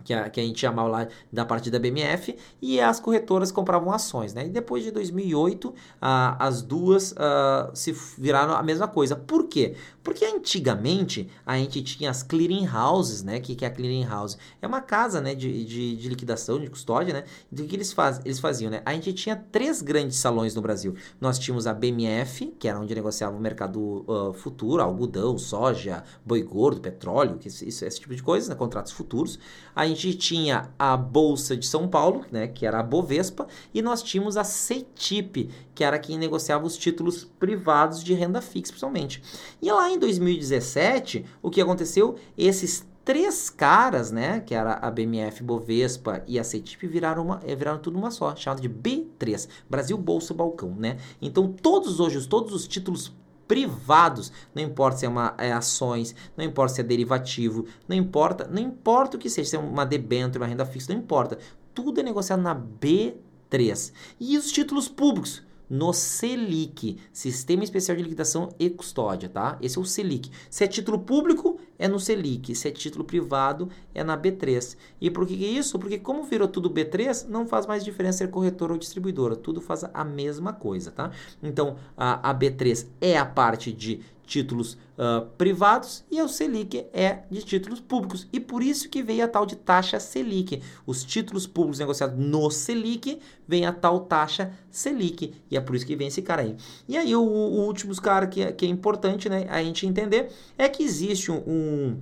que 0.03 0.13
a, 0.13 0.29
que 0.29 0.39
a 0.39 0.43
gente 0.43 0.59
chamava 0.59 0.87
lá 0.87 1.07
da 1.31 1.45
parte 1.45 1.69
da 1.69 1.79
BMF, 1.79 2.35
e 2.61 2.79
as 2.79 2.99
corretoras 2.99 3.51
compravam 3.51 3.91
ações. 3.91 4.33
Né? 4.33 4.45
E 4.45 4.49
depois 4.49 4.83
de 4.83 4.91
2008, 4.91 5.73
ah, 6.01 6.35
as 6.39 6.61
duas 6.61 7.13
ah, 7.17 7.71
se 7.73 7.91
viraram 8.17 8.53
a 8.53 8.63
mesma 8.63 8.87
coisa. 8.87 9.15
Por 9.15 9.47
quê? 9.47 9.75
Porque 10.03 10.25
antigamente 10.25 11.29
a 11.45 11.57
gente 11.57 11.83
tinha 11.83 12.09
as 12.09 12.23
clearing 12.23 12.67
houses, 12.67 13.23
né? 13.23 13.39
Que, 13.39 13.55
que 13.55 13.63
é 13.63 13.67
a 13.67 13.71
clearing 13.71 14.05
house? 14.05 14.37
É 14.61 14.67
uma 14.67 14.81
casa 14.81 15.21
né, 15.21 15.35
de, 15.35 15.63
de, 15.63 15.95
de 15.95 16.09
liquidação, 16.09 16.59
de 16.59 16.67
custódia, 16.69 17.13
né? 17.13 17.23
Do 17.51 17.65
que 17.65 17.75
eles, 17.75 17.93
faz, 17.93 18.19
eles 18.25 18.39
faziam, 18.39 18.71
né? 18.71 18.81
A 18.85 18.93
gente 18.93 19.13
tinha 19.13 19.35
três 19.35 19.81
grandes 19.81 20.17
salões 20.17 20.55
no 20.55 20.61
Brasil. 20.61 20.95
Nós 21.19 21.37
tínhamos 21.37 21.67
a 21.67 21.73
BMF, 21.73 22.47
que 22.59 22.67
era 22.67 22.79
onde 22.79 22.95
negociava 22.95 23.35
o 23.35 23.39
mercado 23.39 24.03
uh, 24.07 24.33
futuro, 24.33 24.81
algodão, 24.81 25.37
soja, 25.37 26.03
boi 26.25 26.41
gordo, 26.41 26.81
petróleo, 26.81 27.37
que 27.37 27.47
isso, 27.47 27.63
esse 27.85 27.99
tipo 27.99 28.15
de 28.15 28.23
coisa, 28.23 28.49
né? 28.49 28.55
Contratos 28.55 28.91
futuros. 28.91 29.37
A 29.75 29.85
gente 29.95 30.13
tinha 30.15 30.69
a 30.77 30.97
Bolsa 30.97 31.55
de 31.55 31.65
São 31.65 31.87
Paulo, 31.87 32.25
né? 32.31 32.47
Que 32.47 32.65
era 32.65 32.79
a 32.79 32.83
Bovespa. 32.83 33.47
E 33.73 33.81
nós 33.81 34.01
tínhamos 34.01 34.37
a 34.37 34.43
CETIP, 34.43 35.49
que 35.73 35.83
era 35.83 35.99
quem 35.99 36.17
negociava 36.17 36.65
os 36.65 36.77
títulos 36.77 37.23
privados 37.39 38.03
de 38.03 38.13
renda 38.13 38.41
fixa, 38.41 38.71
principalmente. 38.71 39.21
E 39.61 39.71
lá 39.71 39.89
em 39.89 39.99
2017, 39.99 41.25
o 41.41 41.49
que 41.49 41.61
aconteceu? 41.61 42.15
Esses 42.37 42.85
três 43.03 43.49
caras, 43.49 44.11
né, 44.11 44.39
que 44.41 44.53
era 44.53 44.73
a 44.73 44.91
BMF 44.91 45.43
Bovespa 45.43 46.23
e 46.27 46.39
a 46.39 46.43
CETIP, 46.43 46.87
viraram, 46.87 47.25
uma, 47.25 47.41
eh, 47.43 47.55
viraram 47.55 47.79
tudo 47.79 47.97
uma 47.97 48.11
só, 48.11 48.35
chamada 48.35 48.61
de 48.61 48.69
B3, 48.69 49.47
Brasil 49.69 49.97
Bolsa 49.97 50.33
Balcão, 50.33 50.75
né? 50.75 50.97
Então, 51.21 51.51
todos 51.51 51.99
hoje, 51.99 52.27
todos 52.27 52.53
os 52.53 52.67
títulos 52.67 53.11
privados, 53.51 54.31
não 54.55 54.63
importa 54.63 54.99
se 54.99 55.05
é 55.05 55.09
uma 55.09 55.35
é, 55.37 55.51
ações, 55.51 56.15
não 56.37 56.45
importa 56.45 56.75
se 56.75 56.79
é 56.79 56.83
derivativo, 56.85 57.65
não 57.85 57.97
importa, 57.97 58.47
não 58.49 58.61
importa 58.61 59.17
o 59.17 59.19
que 59.19 59.29
seja, 59.29 59.49
se 59.49 59.55
é 59.57 59.59
uma 59.59 59.85
debênture, 59.85 60.37
uma 60.37 60.47
renda 60.47 60.65
fixa, 60.65 60.93
não 60.93 61.01
importa. 61.01 61.37
Tudo 61.73 61.99
é 61.99 62.03
negociado 62.03 62.41
na 62.41 62.55
B3. 62.55 63.91
E 64.17 64.37
os 64.37 64.53
títulos 64.53 64.87
públicos? 64.87 65.43
no 65.69 65.93
Selic, 65.93 66.97
Sistema 67.13 67.63
Especial 67.63 67.95
de 67.95 68.03
Liquidação 68.03 68.49
e 68.59 68.69
Custódia, 68.69 69.29
tá? 69.29 69.57
Esse 69.61 69.77
é 69.77 69.81
o 69.81 69.85
Selic. 69.85 70.29
Se 70.49 70.65
é 70.65 70.67
título 70.67 70.99
público, 70.99 71.50
é 71.81 71.87
no 71.87 71.99
Selic. 71.99 72.53
Se 72.53 72.67
é 72.67 72.71
título 72.71 73.03
privado, 73.03 73.67
é 73.93 74.03
na 74.03 74.15
B3. 74.15 74.77
E 75.01 75.09
por 75.09 75.25
que, 75.25 75.33
é 75.43 75.47
isso? 75.47 75.79
Porque 75.79 75.97
como 75.97 76.23
virou 76.23 76.47
tudo 76.47 76.69
B3, 76.69 77.27
não 77.27 77.47
faz 77.47 77.65
mais 77.65 77.83
diferença 77.83 78.19
ser 78.19 78.29
corretora 78.29 78.73
ou 78.73 78.77
distribuidora. 78.77 79.35
Tudo 79.35 79.59
faz 79.59 79.83
a 79.91 80.03
mesma 80.03 80.53
coisa, 80.53 80.91
tá? 80.91 81.09
Então, 81.41 81.77
a, 81.97 82.29
a 82.29 82.35
B3 82.35 82.85
é 83.01 83.17
a 83.17 83.25
parte 83.25 83.73
de 83.73 84.01
títulos 84.31 84.77
uh, 84.97 85.25
privados 85.37 86.05
e 86.09 86.21
o 86.21 86.29
Selic 86.29 86.85
é 86.93 87.19
de 87.29 87.43
títulos 87.43 87.81
públicos. 87.81 88.25
E 88.31 88.39
por 88.39 88.63
isso 88.63 88.87
que 88.87 89.03
veio 89.03 89.25
a 89.25 89.27
tal 89.27 89.45
de 89.45 89.57
taxa 89.57 89.99
Selic. 89.99 90.61
Os 90.85 91.03
títulos 91.03 91.45
públicos 91.45 91.79
negociados 91.79 92.17
no 92.17 92.49
Selic 92.49 93.19
vem 93.45 93.65
a 93.65 93.73
tal 93.73 93.99
taxa 93.99 94.53
Selic. 94.69 95.33
E 95.51 95.57
é 95.57 95.59
por 95.59 95.75
isso 95.75 95.85
que 95.85 95.97
vem 95.97 96.07
esse 96.07 96.21
cara 96.21 96.43
aí. 96.43 96.55
E 96.87 96.95
aí 96.95 97.13
o, 97.13 97.21
o 97.21 97.65
último 97.65 97.93
cara 98.01 98.25
que, 98.25 98.41
é, 98.41 98.53
que 98.53 98.65
é 98.65 98.69
importante 98.69 99.27
né, 99.27 99.47
a 99.49 99.61
gente 99.61 99.85
entender 99.85 100.31
é 100.57 100.69
que 100.69 100.81
existe 100.81 101.29
um, 101.29 101.43
um 101.45 101.97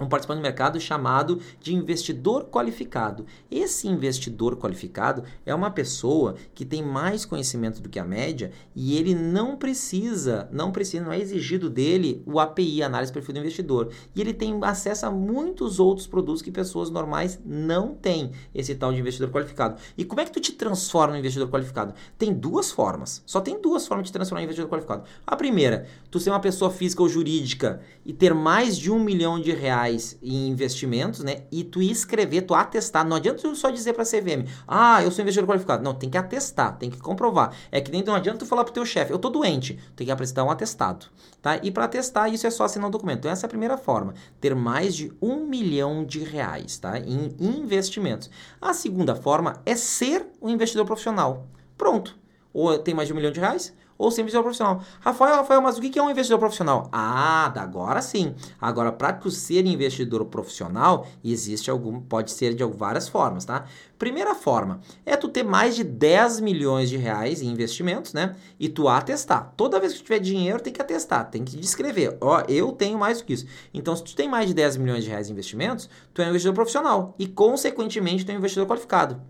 um 0.00 0.08
participante 0.08 0.38
do 0.38 0.42
mercado 0.42 0.80
chamado 0.80 1.40
de 1.60 1.74
investidor 1.74 2.44
qualificado. 2.44 3.26
Esse 3.50 3.86
investidor 3.86 4.56
qualificado 4.56 5.24
é 5.44 5.54
uma 5.54 5.70
pessoa 5.70 6.36
que 6.54 6.64
tem 6.64 6.82
mais 6.82 7.24
conhecimento 7.24 7.80
do 7.80 7.88
que 7.88 7.98
a 7.98 8.04
média 8.04 8.50
e 8.74 8.96
ele 8.96 9.14
não 9.14 9.56
precisa, 9.56 10.48
não 10.50 10.72
precisa, 10.72 11.04
não 11.04 11.12
é 11.12 11.18
exigido 11.18 11.68
dele 11.68 12.22
o 12.26 12.40
API, 12.40 12.82
análise 12.82 13.12
de 13.12 13.14
perfil 13.14 13.34
do 13.34 13.40
investidor. 13.40 13.90
E 14.14 14.20
ele 14.20 14.32
tem 14.32 14.58
acesso 14.62 15.06
a 15.06 15.10
muitos 15.10 15.78
outros 15.78 16.06
produtos 16.06 16.42
que 16.42 16.50
pessoas 16.50 16.90
normais 16.90 17.38
não 17.44 17.94
têm, 17.94 18.32
esse 18.54 18.74
tal 18.74 18.92
de 18.92 18.98
investidor 18.98 19.30
qualificado. 19.30 19.80
E 19.96 20.04
como 20.04 20.20
é 20.20 20.24
que 20.24 20.32
tu 20.32 20.40
te 20.40 20.52
transforma 20.52 21.16
em 21.16 21.20
investidor 21.20 21.48
qualificado? 21.48 21.94
Tem 22.16 22.32
duas 22.32 22.70
formas. 22.70 23.22
Só 23.26 23.40
tem 23.40 23.60
duas 23.60 23.86
formas 23.86 24.06
de 24.06 24.12
transformar 24.12 24.40
em 24.40 24.44
investidor 24.44 24.70
qualificado. 24.70 25.04
A 25.26 25.36
primeira, 25.36 25.86
tu 26.10 26.18
ser 26.18 26.30
uma 26.30 26.40
pessoa 26.40 26.70
física 26.70 27.02
ou 27.02 27.08
jurídica 27.08 27.80
e 28.04 28.12
ter 28.12 28.32
mais 28.32 28.76
de 28.78 28.90
um 28.90 28.98
milhão 28.98 29.40
de 29.40 29.52
reais 29.52 29.89
reais 29.90 30.18
em 30.22 30.48
investimentos, 30.48 31.20
né? 31.20 31.42
E 31.50 31.64
tu 31.64 31.82
escrever, 31.82 32.42
tu 32.42 32.54
atestar. 32.54 33.06
Não 33.06 33.16
adianta 33.16 33.42
tu 33.42 33.54
só 33.56 33.70
dizer 33.70 33.92
para 33.92 34.02
a 34.02 34.06
CVM, 34.06 34.48
ah, 34.66 35.02
eu 35.02 35.10
sou 35.10 35.22
investidor 35.22 35.48
qualificado. 35.48 35.82
Não, 35.82 35.94
tem 35.94 36.08
que 36.08 36.16
atestar, 36.16 36.76
tem 36.78 36.90
que 36.90 36.98
comprovar. 36.98 37.54
É 37.70 37.80
que 37.80 37.90
nem 37.90 38.02
não 38.02 38.14
adianta 38.14 38.38
tu 38.38 38.46
falar 38.46 38.64
pro 38.64 38.72
teu 38.72 38.86
chefe, 38.86 39.12
eu 39.12 39.18
tô 39.18 39.28
doente. 39.28 39.78
Tem 39.96 40.06
que 40.06 40.12
apresentar 40.12 40.44
um 40.44 40.50
atestado, 40.50 41.06
tá? 41.42 41.58
E 41.62 41.70
para 41.70 41.84
atestar, 41.84 42.32
isso 42.32 42.46
é 42.46 42.50
só 42.50 42.64
assinar 42.64 42.88
um 42.88 42.90
documento. 42.90 43.18
Então, 43.18 43.30
essa 43.30 43.46
é 43.46 43.48
a 43.48 43.50
primeira 43.50 43.76
forma. 43.76 44.14
Ter 44.40 44.54
mais 44.54 44.94
de 44.94 45.12
um 45.20 45.46
milhão 45.46 46.04
de 46.04 46.20
reais, 46.20 46.78
tá? 46.78 46.98
Em 46.98 47.34
investimentos. 47.40 48.30
A 48.60 48.72
segunda 48.72 49.14
forma 49.14 49.60
é 49.66 49.74
ser 49.74 50.26
um 50.40 50.48
investidor 50.48 50.86
profissional. 50.86 51.46
Pronto. 51.76 52.18
Ou 52.52 52.78
tem 52.78 52.94
mais 52.94 53.08
de 53.08 53.12
um 53.12 53.16
milhão 53.16 53.32
de 53.32 53.40
reais, 53.40 53.72
ou 54.00 54.10
ser 54.10 54.22
investidor 54.22 54.44
profissional. 54.44 54.82
Rafael, 55.00 55.36
Rafael, 55.36 55.60
mas 55.60 55.76
o 55.76 55.80
que 55.82 55.98
é 55.98 56.02
um 56.02 56.08
investidor 56.08 56.38
profissional? 56.38 56.88
Ah, 56.90 57.52
agora 57.54 58.00
sim. 58.00 58.34
Agora, 58.58 58.90
para 58.90 59.12
tu 59.12 59.30
ser 59.30 59.66
investidor 59.66 60.24
profissional, 60.24 61.06
existe 61.22 61.70
algum, 61.70 62.00
pode 62.00 62.30
ser 62.30 62.54
de 62.54 62.64
várias 62.64 63.08
formas, 63.08 63.44
tá? 63.44 63.66
Primeira 63.98 64.34
forma 64.34 64.80
é 65.04 65.18
tu 65.18 65.28
ter 65.28 65.42
mais 65.42 65.76
de 65.76 65.84
10 65.84 66.40
milhões 66.40 66.88
de 66.88 66.96
reais 66.96 67.42
em 67.42 67.48
investimentos, 67.48 68.14
né? 68.14 68.34
E 68.58 68.70
tu 68.70 68.88
atestar. 68.88 69.52
Toda 69.54 69.78
vez 69.78 69.92
que 69.92 69.98
tu 69.98 70.04
tiver 70.04 70.18
dinheiro, 70.18 70.62
tem 70.62 70.72
que 70.72 70.80
atestar, 70.80 71.30
tem 71.30 71.44
que 71.44 71.58
descrever. 71.58 72.16
Ó, 72.22 72.42
eu 72.48 72.72
tenho 72.72 72.98
mais 72.98 73.18
do 73.18 73.24
que 73.24 73.34
isso. 73.34 73.44
Então, 73.74 73.94
se 73.94 74.02
tu 74.02 74.16
tem 74.16 74.30
mais 74.30 74.48
de 74.48 74.54
10 74.54 74.78
milhões 74.78 75.04
de 75.04 75.10
reais 75.10 75.28
em 75.28 75.32
investimentos, 75.32 75.90
tu 76.14 76.22
é 76.22 76.24
um 76.24 76.30
investidor 76.30 76.54
profissional 76.54 77.14
e, 77.18 77.26
consequentemente, 77.26 78.24
tu 78.24 78.30
é 78.30 78.34
um 78.34 78.38
investidor 78.38 78.66
qualificado. 78.66 79.20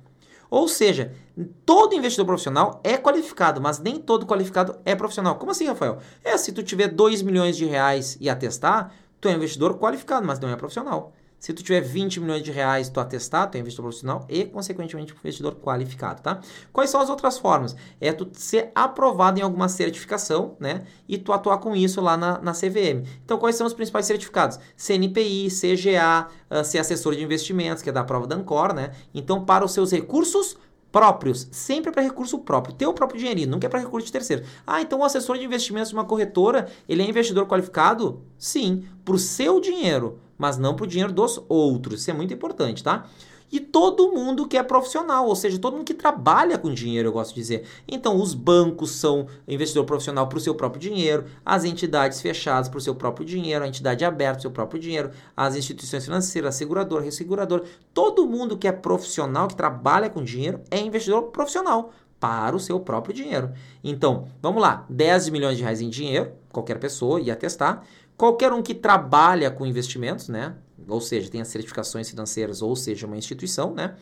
Ou 0.50 0.66
seja, 0.66 1.12
todo 1.64 1.94
investidor 1.94 2.26
profissional 2.26 2.80
é 2.82 2.96
qualificado, 2.98 3.60
mas 3.60 3.78
nem 3.78 4.00
todo 4.00 4.26
qualificado 4.26 4.76
é 4.84 4.96
profissional. 4.96 5.36
Como 5.36 5.52
assim, 5.52 5.66
Rafael? 5.66 5.98
É, 6.24 6.36
se 6.36 6.52
tu 6.52 6.62
tiver 6.62 6.88
2 6.88 7.22
milhões 7.22 7.56
de 7.56 7.64
reais 7.64 8.18
e 8.20 8.28
atestar, 8.28 8.92
tu 9.20 9.28
é 9.28 9.32
investidor 9.32 9.78
qualificado, 9.78 10.26
mas 10.26 10.40
não 10.40 10.48
é 10.48 10.56
profissional. 10.56 11.12
Se 11.40 11.54
tu 11.54 11.62
tiver 11.62 11.80
20 11.80 12.20
milhões 12.20 12.42
de 12.42 12.52
reais, 12.52 12.90
tu 12.90 13.00
atestar, 13.00 13.50
tu 13.50 13.56
é 13.56 13.60
investidor 13.60 13.84
profissional 13.84 14.26
e, 14.28 14.44
consequentemente, 14.44 15.14
investidor 15.14 15.56
qualificado, 15.56 16.20
tá? 16.20 16.38
Quais 16.70 16.90
são 16.90 17.00
as 17.00 17.08
outras 17.08 17.38
formas? 17.38 17.74
É 17.98 18.12
tu 18.12 18.28
ser 18.34 18.70
aprovado 18.74 19.40
em 19.40 19.42
alguma 19.42 19.66
certificação, 19.66 20.54
né? 20.60 20.82
E 21.08 21.16
tu 21.16 21.32
atuar 21.32 21.56
com 21.56 21.74
isso 21.74 21.98
lá 22.02 22.14
na, 22.14 22.38
na 22.42 22.52
CVM. 22.52 23.06
Então, 23.24 23.38
quais 23.38 23.56
são 23.56 23.66
os 23.66 23.72
principais 23.72 24.04
certificados? 24.04 24.60
CNPI, 24.76 25.48
CGA, 25.48 26.28
uh, 26.50 26.62
ser 26.62 26.78
assessor 26.78 27.16
de 27.16 27.24
investimentos, 27.24 27.82
que 27.82 27.88
é 27.88 27.92
da 27.92 28.04
prova 28.04 28.26
da 28.26 28.36
Ancor, 28.36 28.74
né? 28.74 28.92
Então, 29.14 29.42
para 29.42 29.64
os 29.64 29.72
seus 29.72 29.90
recursos 29.90 30.58
próprios, 30.92 31.48
sempre 31.50 31.90
para 31.90 32.02
recurso 32.02 32.38
próprio, 32.40 32.74
teu 32.74 32.92
próprio 32.92 33.18
dinheirinho, 33.18 33.48
nunca 33.48 33.66
é 33.66 33.70
para 33.70 33.80
recurso 33.80 34.06
de 34.06 34.12
terceiro. 34.12 34.44
Ah, 34.66 34.82
então 34.82 34.98
o 34.98 35.04
assessor 35.04 35.38
de 35.38 35.44
investimentos 35.44 35.90
de 35.90 35.94
uma 35.94 36.04
corretora, 36.04 36.68
ele 36.88 37.02
é 37.02 37.08
investidor 37.08 37.46
qualificado? 37.46 38.22
Sim, 38.36 38.84
para 39.04 39.14
o 39.14 39.18
seu 39.18 39.60
dinheiro, 39.60 40.18
mas 40.40 40.56
não 40.56 40.74
para 40.74 40.84
o 40.84 40.86
dinheiro 40.86 41.12
dos 41.12 41.38
outros. 41.48 42.00
Isso 42.00 42.10
é 42.10 42.14
muito 42.14 42.32
importante, 42.32 42.82
tá? 42.82 43.06
e 43.52 43.58
todo 43.58 44.12
mundo 44.12 44.46
que 44.46 44.56
é 44.56 44.62
profissional, 44.62 45.26
ou 45.26 45.34
seja, 45.34 45.58
todo 45.58 45.74
mundo 45.74 45.84
que 45.84 45.94
trabalha 45.94 46.56
com 46.56 46.72
dinheiro, 46.72 47.08
eu 47.08 47.12
gosto 47.12 47.34
de 47.34 47.40
dizer. 47.40 47.64
Então, 47.88 48.16
os 48.20 48.32
bancos 48.32 48.92
são 48.92 49.26
investidor 49.48 49.84
profissional 49.84 50.28
para 50.28 50.38
o 50.38 50.40
seu 50.40 50.54
próprio 50.54 50.80
dinheiro, 50.80 51.24
as 51.44 51.64
entidades 51.64 52.20
fechadas 52.20 52.68
para 52.68 52.78
o 52.78 52.80
seu 52.80 52.94
próprio 52.94 53.26
dinheiro, 53.26 53.64
a 53.64 53.68
entidade 53.68 54.04
aberta 54.04 54.34
para 54.34 54.38
o 54.38 54.42
seu 54.42 54.50
próprio 54.50 54.80
dinheiro, 54.80 55.10
as 55.36 55.56
instituições 55.56 56.04
financeiras, 56.04 56.54
seguradora, 56.54 57.04
resseguradora, 57.04 57.64
todo 57.92 58.26
mundo 58.26 58.56
que 58.56 58.68
é 58.68 58.72
profissional, 58.72 59.48
que 59.48 59.56
trabalha 59.56 60.08
com 60.08 60.22
dinheiro, 60.22 60.60
é 60.70 60.78
investidor 60.78 61.24
profissional 61.24 61.92
para 62.20 62.54
o 62.54 62.60
seu 62.60 62.78
próprio 62.78 63.14
dinheiro. 63.14 63.50
Então, 63.82 64.28
vamos 64.42 64.60
lá, 64.60 64.84
10 64.90 65.30
milhões 65.30 65.56
de 65.56 65.62
reais 65.62 65.80
em 65.80 65.88
dinheiro, 65.88 66.32
qualquer 66.52 66.78
pessoa 66.78 67.20
ia 67.20 67.34
testar. 67.34 67.84
Qualquer 68.16 68.52
um 68.52 68.62
que 68.62 68.74
trabalha 68.74 69.50
com 69.50 69.66
investimentos, 69.66 70.28
né? 70.28 70.54
Ou 70.86 71.00
seja, 71.00 71.30
as 71.40 71.48
certificações 71.48 72.10
financeiras, 72.10 72.60
ou 72.60 72.76
seja, 72.76 73.06
uma 73.06 73.16
instituição, 73.16 73.72
né? 73.74 73.96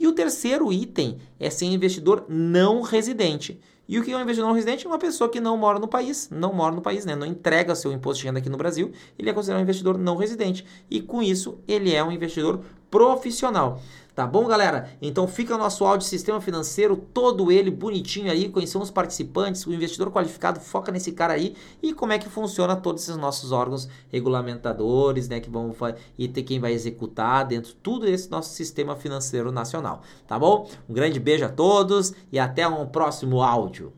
E 0.00 0.06
o 0.06 0.12
terceiro 0.12 0.72
item 0.72 1.18
é 1.38 1.50
ser 1.50 1.66
investidor 1.66 2.24
não 2.28 2.80
residente. 2.80 3.60
E 3.88 3.98
o 3.98 4.04
que 4.04 4.12
é 4.12 4.16
um 4.16 4.20
investidor 4.20 4.48
não 4.48 4.54
residente? 4.54 4.86
Uma 4.86 4.98
pessoa 4.98 5.30
que 5.30 5.40
não 5.40 5.56
mora 5.56 5.78
no 5.78 5.88
país, 5.88 6.28
não 6.30 6.52
mora 6.52 6.74
no 6.74 6.82
país, 6.82 7.06
né? 7.06 7.16
não 7.16 7.26
entrega 7.26 7.74
seu 7.74 7.90
imposto 7.90 8.20
de 8.20 8.26
renda 8.26 8.38
aqui 8.38 8.50
no 8.50 8.58
Brasil, 8.58 8.92
ele 9.18 9.30
é 9.30 9.32
considerado 9.32 9.60
um 9.60 9.62
investidor 9.62 9.96
não 9.96 10.16
residente. 10.16 10.64
E 10.90 11.00
com 11.00 11.22
isso, 11.22 11.58
ele 11.66 11.94
é 11.94 12.04
um 12.04 12.12
investidor 12.12 12.60
profissional. 12.90 13.80
Tá 14.18 14.26
bom, 14.26 14.48
galera? 14.48 14.90
Então 15.00 15.28
fica 15.28 15.54
o 15.54 15.58
nosso 15.58 15.84
áudio 15.84 16.04
Sistema 16.04 16.40
Financeiro, 16.40 16.96
todo 16.96 17.52
ele 17.52 17.70
bonitinho 17.70 18.32
aí, 18.32 18.48
conhecemos 18.48 18.88
os 18.88 18.92
participantes, 18.92 19.64
o 19.64 19.72
investidor 19.72 20.10
qualificado 20.10 20.58
foca 20.58 20.90
nesse 20.90 21.12
cara 21.12 21.34
aí 21.34 21.54
e 21.80 21.94
como 21.94 22.12
é 22.12 22.18
que 22.18 22.28
funciona 22.28 22.74
todos 22.74 23.04
esses 23.04 23.16
nossos 23.16 23.52
órgãos 23.52 23.88
regulamentadores, 24.08 25.28
né, 25.28 25.38
que 25.38 25.48
vão 25.48 25.72
e 26.18 26.26
ter 26.26 26.42
quem 26.42 26.58
vai 26.58 26.72
executar 26.72 27.46
dentro 27.46 27.74
tudo 27.74 28.08
esse 28.08 28.28
nosso 28.28 28.52
Sistema 28.52 28.96
Financeiro 28.96 29.52
Nacional, 29.52 30.02
tá 30.26 30.36
bom? 30.36 30.68
Um 30.88 30.94
grande 30.94 31.20
beijo 31.20 31.44
a 31.44 31.48
todos 31.48 32.12
e 32.32 32.40
até 32.40 32.66
um 32.66 32.86
próximo 32.86 33.40
áudio. 33.40 33.92